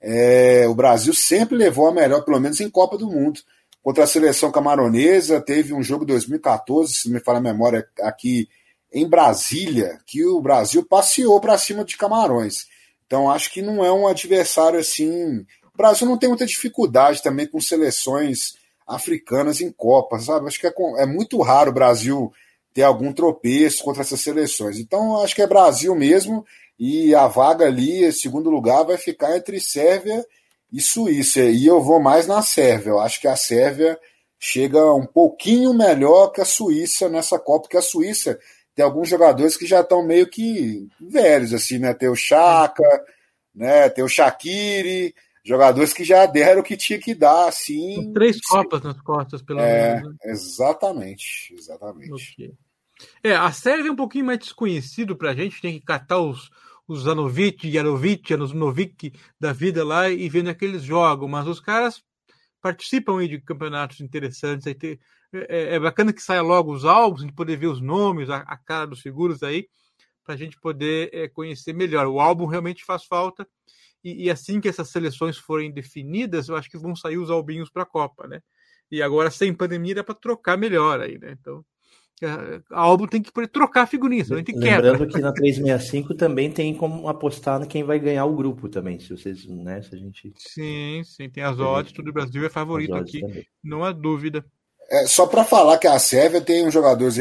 [0.00, 3.40] é, o Brasil sempre levou a melhor, pelo menos em Copa do Mundo.
[3.82, 8.48] Contra a seleção camaronesa, teve um jogo 2014, se me fala a memória, aqui
[8.92, 12.66] em Brasília, que o Brasil passeou para cima de Camarões.
[13.06, 15.38] Então acho que não é um adversário assim.
[15.74, 18.54] O Brasil não tem muita dificuldade também com seleções
[18.86, 20.46] africanas em Copa, sabe?
[20.46, 22.32] Acho que é, é muito raro o Brasil
[22.72, 24.78] ter algum tropeço contra essas seleções.
[24.78, 26.44] Então acho que é Brasil mesmo
[26.78, 30.24] e a vaga ali, segundo lugar, vai ficar entre Sérvia
[30.72, 31.40] e Suíça.
[31.40, 32.90] E eu vou mais na Sérvia.
[32.90, 33.98] Eu acho que a Sérvia
[34.38, 38.38] chega um pouquinho melhor que a Suíça nessa Copa, porque a Suíça
[38.74, 41.92] tem alguns jogadores que já estão meio que velhos, assim, né?
[41.92, 43.04] Tem o Chaka,
[43.52, 43.88] né?
[43.88, 45.12] Tem o Shaqiri,
[45.44, 48.12] jogadores que já deram o que tinha que dar, assim.
[48.12, 50.10] Três Copas nas costas, pelo é, menos.
[50.10, 50.16] Né?
[50.26, 52.34] Exatamente, exatamente.
[52.34, 52.52] Okay.
[53.24, 56.48] É, a Sérvia é um pouquinho mais desconhecido pra gente, tem que catar os,
[56.88, 62.02] os Zanovic, Janovic, Janosnovic da vida lá e vendo aqueles jogos, mas os caras
[62.62, 64.66] participam aí de campeonatos interessantes.
[64.66, 64.98] Aí ter,
[65.32, 68.38] é, é, bacana que saia logo os álbuns, a gente poder ver os nomes, a,
[68.38, 69.68] a cara dos figuras aí,
[70.24, 72.06] para a gente poder é, conhecer melhor.
[72.06, 73.46] O álbum realmente faz falta.
[74.02, 77.68] E, e, assim que essas seleções forem definidas, eu acho que vão sair os albinhos
[77.68, 78.40] para a Copa, né?
[78.90, 81.36] E agora, sem pandemia, dá para trocar melhor aí, né?
[81.38, 81.64] Então,
[82.26, 85.06] a álbum tem que trocar figurinhas, a gente Lembrando quebra.
[85.06, 89.46] que na 365 também tem como apostar quem vai ganhar o grupo também, se vocês,
[89.46, 90.32] né, se a gente...
[90.36, 93.46] Sim, sim, tem as odds, todo o Brasil é favorito aqui, também.
[93.62, 94.44] não há dúvida.
[94.90, 97.18] É, só para falar que a Sérvia tem uns jogadores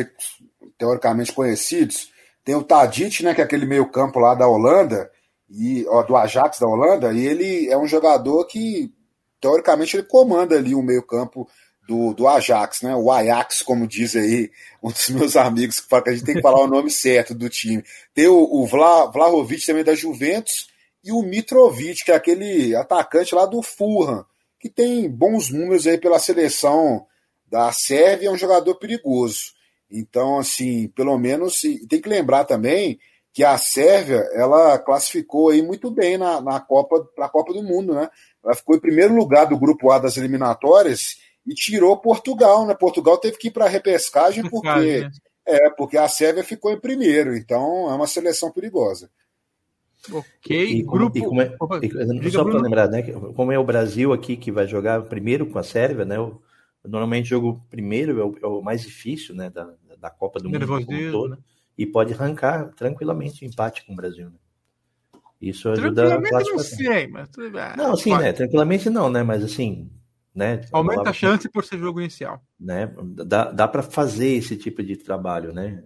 [0.78, 2.10] teoricamente conhecidos,
[2.43, 5.12] tem o Tadic, né, que é aquele meio campo lá da Holanda,
[5.50, 8.91] e ó, do Ajax da Holanda, e ele é um jogador que
[9.39, 11.48] teoricamente ele comanda ali o meio campo
[11.88, 12.94] do, do Ajax, né?
[12.96, 14.52] O Ajax, como diz aí
[14.84, 17.34] um dos meus amigos, que fala que a gente tem que falar o nome certo
[17.34, 17.84] do time.
[18.14, 20.68] Tem o, o Vla, Vlahovic também da Juventus
[21.04, 24.26] e o Mitrovic, que é aquele atacante lá do Fulham,
[24.60, 27.06] que tem bons números aí pela seleção
[27.50, 29.54] da Sérvia, é um jogador perigoso.
[29.90, 33.00] Então, assim, pelo menos tem que lembrar também
[33.32, 37.94] que a Sérvia ela classificou aí muito bem na, na Copa, na Copa do Mundo,
[37.94, 38.10] né?
[38.44, 41.18] Ela ficou em primeiro lugar do grupo A das eliminatórias
[41.48, 42.76] e tirou Portugal, né?
[42.76, 45.12] Portugal teve que ir para a repescagem porque né?
[45.45, 49.10] é porque a Sérvia ficou em primeiro, então é uma seleção perigosa.
[50.12, 51.18] Ok, e, grupo.
[51.18, 53.02] E como é, e, só para lembrar, né?
[53.36, 56.20] Como é o Brasil aqui que vai jogar primeiro com a Sérvia, né?
[56.20, 56.41] O,
[56.86, 59.50] normalmente jogo primeiro é o, é o, mais difícil, né?
[59.50, 61.38] Da, da Copa do Mundo como todo, né?
[61.78, 64.30] e pode arrancar tranquilamente o empate com o Brasil.
[64.30, 64.36] Né?
[65.41, 67.30] Isso ajuda a Não, sei, mas...
[67.78, 68.34] não, sim, né?
[68.34, 69.24] Tranquilamente não, né?
[69.24, 69.89] Mas assim,
[70.38, 70.62] né?
[70.72, 72.40] Aumenta a chance por ser jogo inicial.
[72.60, 72.94] Né?
[73.26, 75.84] Dá, dá para fazer esse tipo de trabalho, né?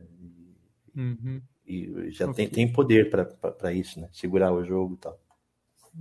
[0.93, 1.41] Uhum.
[1.65, 2.47] E já okay.
[2.47, 4.09] tem, tem poder para isso, né?
[4.11, 5.17] Segurar o jogo e tal.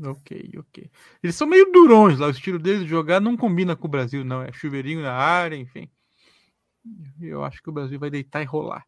[0.05, 0.91] Ok, ok.
[1.23, 4.25] Eles são meio durões lá, o estilo deles de jogar não combina com o Brasil,
[4.25, 4.43] não.
[4.43, 5.89] É chuveirinho na área, enfim.
[7.21, 8.85] Eu acho que o Brasil vai deitar e rolar.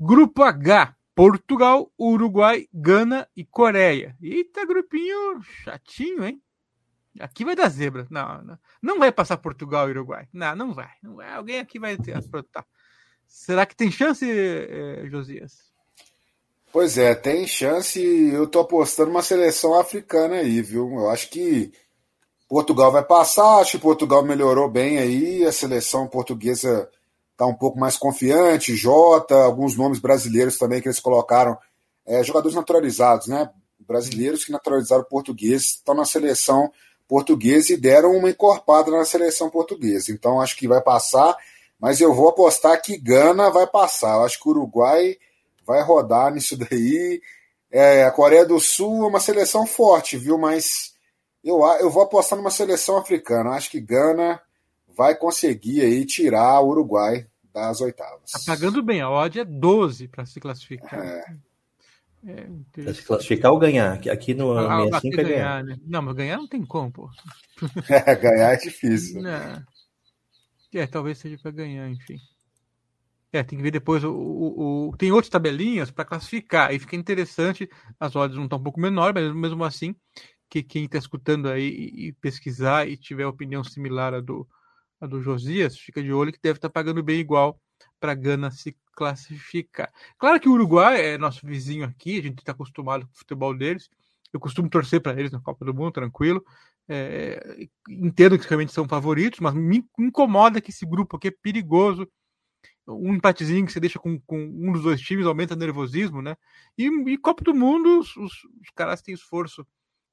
[0.00, 4.16] Grupo H: Portugal, Uruguai, Gana e Coreia.
[4.20, 6.42] Eita, grupinho chatinho, hein?
[7.20, 8.06] Aqui vai dar zebra.
[8.10, 10.28] Não, não, não vai passar Portugal e Uruguai.
[10.32, 10.90] Não, não vai.
[11.02, 11.32] Não vai.
[11.32, 12.66] Alguém aqui vai aprontar.
[13.26, 15.66] Será que tem chance, eh, Josias?
[16.72, 18.00] Pois é, tem chance.
[18.00, 20.92] Eu tô apostando uma seleção africana aí, viu?
[20.92, 21.72] Eu acho que
[22.48, 23.60] Portugal vai passar.
[23.60, 25.44] Acho que Portugal melhorou bem aí.
[25.44, 26.88] A seleção portuguesa
[27.36, 28.76] tá um pouco mais confiante.
[28.76, 31.56] Jota, alguns nomes brasileiros também que eles colocaram.
[32.04, 33.50] É, jogadores naturalizados, né?
[33.80, 36.70] Brasileiros que naturalizaram português estão na seleção
[37.08, 40.12] portuguesa e deram uma encorpada na seleção portuguesa.
[40.12, 41.36] Então acho que vai passar,
[41.78, 44.16] mas eu vou apostar que Gana vai passar.
[44.16, 45.16] Eu acho que o Uruguai
[45.64, 47.20] vai rodar nisso daí.
[47.70, 50.38] É, a Coreia do Sul é uma seleção forte, viu?
[50.38, 50.94] Mas
[51.42, 53.50] eu, eu vou apostar numa seleção africana.
[53.50, 54.40] Acho que Gana
[54.96, 58.30] vai conseguir aí tirar o Uruguai das oitavas.
[58.30, 61.04] Tá pagando bem, a odd é 12 para se classificar.
[61.04, 61.24] É.
[62.24, 63.94] É se classificar ou ganhar?
[64.08, 65.62] Aqui no ah, 65 é ganhar.
[65.62, 65.76] ganhar né?
[65.86, 67.10] Não, mas ganhar não tem como, pô.
[67.88, 69.22] É, ganhar é difícil.
[69.22, 69.62] Não.
[70.74, 72.18] É, talvez seja para ganhar, enfim.
[73.32, 76.70] É, tem que ver depois o, o, o tem outras tabelinhas para classificar.
[76.70, 77.68] Aí fica interessante.
[77.98, 79.94] As odds não estão um pouco menor, mas mesmo assim,
[80.48, 84.46] que quem está escutando aí e, e, pesquisar e tiver opinião similar à do,
[85.00, 87.60] à do Josias, fica de olho que deve estar tá pagando bem igual
[88.00, 89.92] para Gana se classificar.
[90.18, 93.56] Claro que o Uruguai é nosso vizinho aqui, a gente está acostumado com o futebol
[93.56, 93.90] deles.
[94.32, 96.44] Eu costumo torcer para eles na Copa do Mundo, tranquilo.
[96.88, 102.08] É, entendo que realmente são favoritos, mas me incomoda que esse grupo aqui é perigoso.
[102.88, 106.36] Um empatezinho que você deixa com, com um dos dois times aumenta o nervosismo, né?
[106.78, 109.66] E, e Copa do Mundo, os, os, os caras têm esforço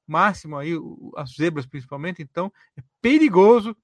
[0.06, 0.72] máximo aí,
[1.16, 3.74] as zebras principalmente, então é perigoso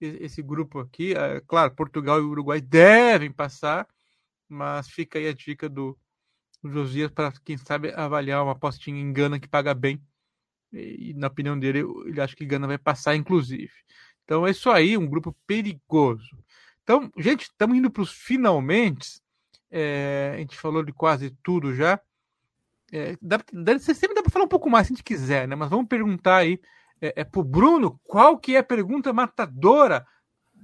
[0.00, 1.14] esse grupo aqui.
[1.14, 3.88] É, claro, Portugal e Uruguai devem passar,
[4.48, 5.98] mas fica aí a dica do,
[6.64, 10.02] Josias para quem sabe avaliar uma apostinha em Gana que paga bem.
[10.72, 13.72] E, na opinião dele, ele acha que Gana vai passar, inclusive.
[14.24, 16.36] Então é isso aí, um grupo perigoso.
[16.82, 19.20] Então, gente, estamos indo para os finalmente.
[19.70, 22.00] É, a gente falou de quase tudo já.
[22.92, 25.56] É, dá, dá, sempre dá para falar um pouco mais se a gente quiser, né?
[25.56, 26.60] Mas vamos perguntar aí
[27.00, 30.06] é, é o Bruno qual que é a pergunta matadora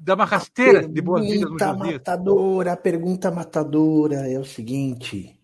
[0.03, 5.38] da uma rasteira de boas-vindas no Pergunta matadora, a pergunta matadora é o seguinte.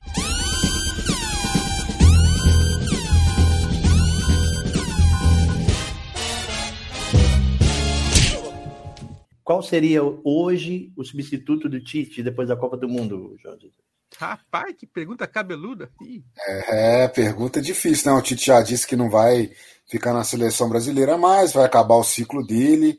[9.45, 13.71] Qual seria hoje o substituto do Tite depois da Copa do Mundo, Jorge?
[14.19, 15.89] Rapaz, que pergunta cabeluda.
[16.37, 18.19] É, é, pergunta difícil, né?
[18.19, 19.51] O Tite já disse que não vai
[19.87, 22.99] ficar na seleção brasileira mais, vai acabar o ciclo dele.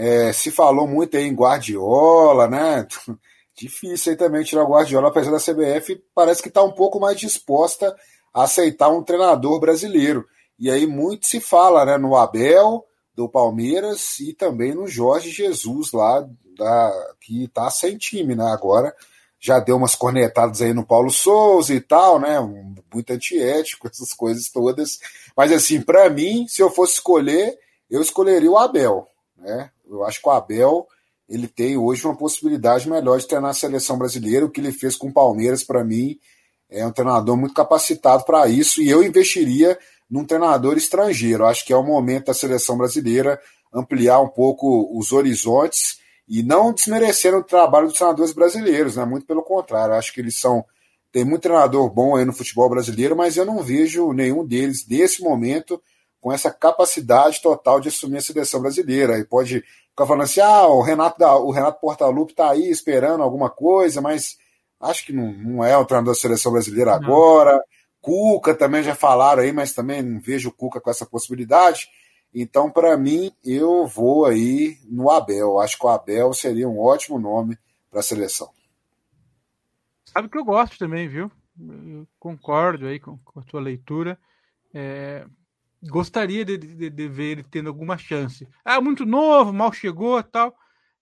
[0.00, 2.86] É, se falou muito aí em Guardiola, né?
[3.52, 7.18] Difícil aí também tirar o Guardiola, apesar da CBF, parece que está um pouco mais
[7.18, 7.96] disposta
[8.32, 10.24] a aceitar um treinador brasileiro.
[10.56, 15.90] E aí muito se fala né, no Abel, do Palmeiras, e também no Jorge Jesus,
[15.90, 16.24] lá,
[16.56, 18.52] da, que está sem time, né?
[18.52, 18.94] Agora
[19.40, 22.38] já deu umas cornetadas aí no Paulo Souza e tal, né?
[22.94, 25.00] Muito antiético, essas coisas todas.
[25.36, 27.58] Mas assim, para mim, se eu fosse escolher,
[27.90, 29.72] eu escolheria o Abel, né?
[29.88, 30.86] Eu acho que o Abel
[31.28, 34.46] ele tem hoje uma possibilidade melhor de treinar a seleção brasileira.
[34.46, 36.18] O que ele fez com o Palmeiras, para mim,
[36.70, 38.80] é um treinador muito capacitado para isso.
[38.80, 39.78] E eu investiria
[40.10, 41.44] num treinador estrangeiro.
[41.44, 43.38] Acho que é o momento da seleção brasileira
[43.72, 49.04] ampliar um pouco os horizontes e não desmerecendo o trabalho dos treinadores brasileiros, né?
[49.04, 49.94] Muito pelo contrário.
[49.94, 50.64] Acho que eles são.
[51.12, 55.22] Tem muito treinador bom aí no futebol brasileiro, mas eu não vejo nenhum deles, nesse
[55.22, 55.80] momento,
[56.20, 59.18] com essa capacidade total de assumir a seleção brasileira.
[59.18, 63.22] E pode ficar falando assim: ah, o Renato, da, o Renato Portaluppi está aí esperando
[63.22, 64.38] alguma coisa, mas
[64.80, 67.04] acho que não, não é o treinador da seleção brasileira não.
[67.04, 67.62] agora.
[68.00, 71.88] Cuca também já falaram aí, mas também não vejo o Cuca com essa possibilidade.
[72.32, 75.58] Então, para mim, eu vou aí no Abel.
[75.58, 77.58] Acho que o Abel seria um ótimo nome
[77.90, 78.50] para a seleção.
[80.04, 81.30] Sabe que eu gosto também, viu?
[81.58, 84.18] Eu concordo aí com, com a tua leitura.
[84.72, 85.26] É,
[85.82, 88.48] gostaria de, de, de, ver ele tendo alguma chance.
[88.64, 90.56] Ah, muito novo, mal chegou tal.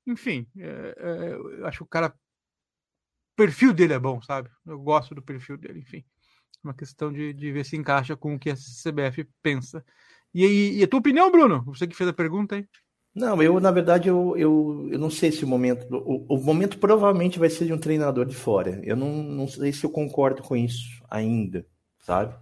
[0.06, 2.08] Enfim, é, é, eu acho que o cara.
[2.08, 4.48] O perfil dele é bom, sabe?
[4.66, 5.98] Eu gosto do perfil dele, enfim.
[5.98, 9.84] É uma questão de, de ver se encaixa com o que a CBF pensa.
[10.32, 11.62] E, e, e, a tua opinião, Bruno?
[11.66, 12.66] Você que fez a pergunta aí.
[13.14, 15.86] Não, eu, na verdade, eu, eu, eu não sei se o momento.
[15.90, 18.80] O, o momento provavelmente vai ser de um treinador de fora.
[18.84, 21.66] Eu não, não sei se eu concordo com isso ainda,
[21.98, 22.34] sabe?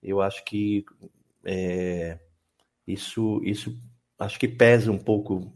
[0.00, 0.84] Eu acho que
[1.46, 2.18] é,
[2.86, 3.78] isso, isso
[4.18, 5.52] acho que pesa um pouco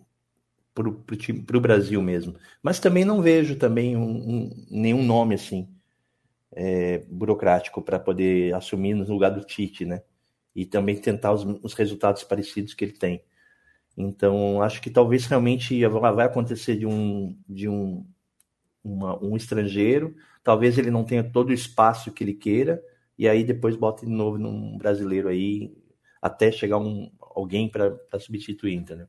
[0.72, 2.36] para o Brasil mesmo.
[2.62, 5.68] Mas também não vejo também um, um, nenhum nome assim
[6.52, 10.02] é, burocrático para poder assumir no lugar do Tite, né?
[10.54, 13.22] E também tentar os, os, resultados parecidos que ele tem.
[13.96, 18.06] Então, acho que talvez realmente vai acontecer de um, de um,
[18.82, 22.82] uma, um estrangeiro, talvez ele não tenha todo o espaço que ele queira,
[23.18, 25.72] e aí depois bota de novo num brasileiro aí,
[26.20, 29.08] até chegar um, alguém para substituir, entendeu?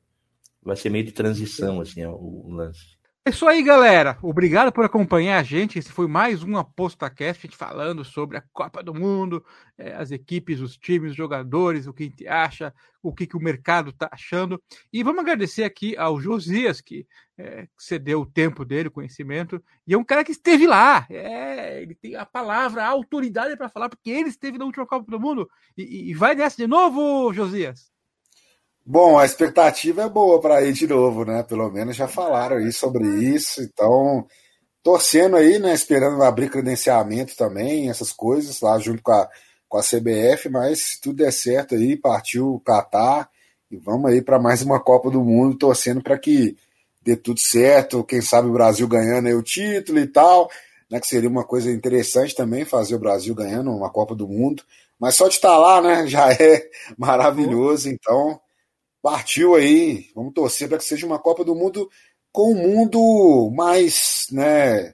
[0.61, 2.97] Vai ser meio de transição, assim, o, o lance.
[3.23, 4.17] É isso aí, galera.
[4.23, 5.77] Obrigado por acompanhar a gente.
[5.77, 9.45] Esse foi mais um ApostaCast falando sobre a Copa do Mundo,
[9.77, 13.37] é, as equipes, os times, os jogadores, o que a gente acha, o que, que
[13.37, 14.59] o mercado está achando.
[14.91, 17.05] E vamos agradecer aqui ao Josias, que
[17.37, 21.05] é, cedeu o tempo dele, o conhecimento, e é um cara que esteve lá.
[21.07, 25.11] É, ele tem a palavra, a autoridade para falar, porque ele esteve na última Copa
[25.11, 25.47] do Mundo.
[25.77, 27.91] E, e vai nessa de novo, Josias?
[28.93, 31.43] Bom, a expectativa é boa para ir de novo, né?
[31.43, 34.27] Pelo menos já falaram aí sobre isso, então
[34.83, 35.73] torcendo aí, né?
[35.73, 39.29] Esperando abrir credenciamento também, essas coisas lá junto com a,
[39.69, 43.29] com a CBF, mas se tudo der certo aí, partiu o Catar
[43.71, 46.57] e vamos aí para mais uma Copa do Mundo, torcendo para que
[47.01, 50.49] dê tudo certo, quem sabe o Brasil ganhando aí o título e tal,
[50.89, 50.99] né?
[50.99, 54.63] Que seria uma coisa interessante também fazer o Brasil ganhando uma Copa do Mundo,
[54.99, 56.07] mas só de estar lá, né?
[56.11, 58.41] Já é maravilhoso, então
[59.01, 60.09] partiu aí.
[60.15, 61.89] Vamos torcer para que seja uma Copa do Mundo
[62.31, 64.93] com um mundo mais, né,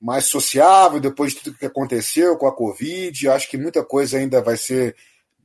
[0.00, 3.28] mais sociável depois de tudo que aconteceu com a Covid.
[3.28, 4.94] Acho que muita coisa ainda vai ser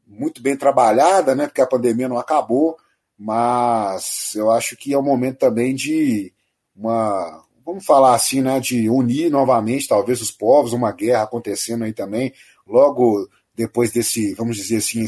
[0.06, 2.78] muito bem trabalhada, né, porque a pandemia não acabou,
[3.18, 6.32] mas eu acho que é o momento também de
[6.76, 11.94] uma, vamos falar assim, né, de unir novamente talvez os povos, uma guerra acontecendo aí
[11.94, 12.34] também,
[12.68, 15.06] logo depois desse, vamos dizer assim,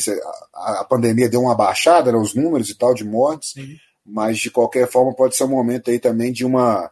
[0.53, 3.77] a, a pandemia deu uma baixada nos né, números e tal de mortes, Sim.
[4.05, 6.91] mas de qualquer forma pode ser um momento aí também de uma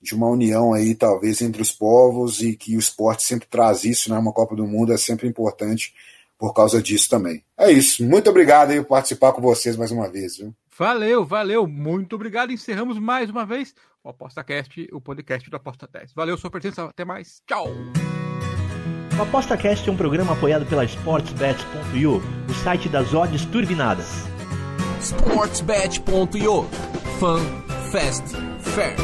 [0.00, 4.08] de uma união aí talvez entre os povos e que o esporte sempre traz isso,
[4.08, 4.16] né?
[4.16, 5.92] Uma Copa do Mundo é sempre importante
[6.38, 7.42] por causa disso também.
[7.58, 8.04] É isso.
[8.04, 10.54] Muito obrigado aí por participar com vocês mais uma vez, viu?
[10.78, 11.66] Valeu, valeu.
[11.66, 12.52] Muito obrigado.
[12.52, 13.74] Encerramos mais uma vez
[14.04, 16.12] o ApostaCast, o podcast do Aposta 10.
[16.12, 16.84] Valeu sua presença.
[16.84, 17.42] Até mais.
[17.44, 17.66] Tchau.
[19.18, 24.06] O ApostaCast é um programa apoiado pela SportsBet.io, o site das odds turbinadas.
[25.00, 26.66] SportsBet.io
[27.18, 27.40] Fun,
[27.90, 28.94] Fast, Fair.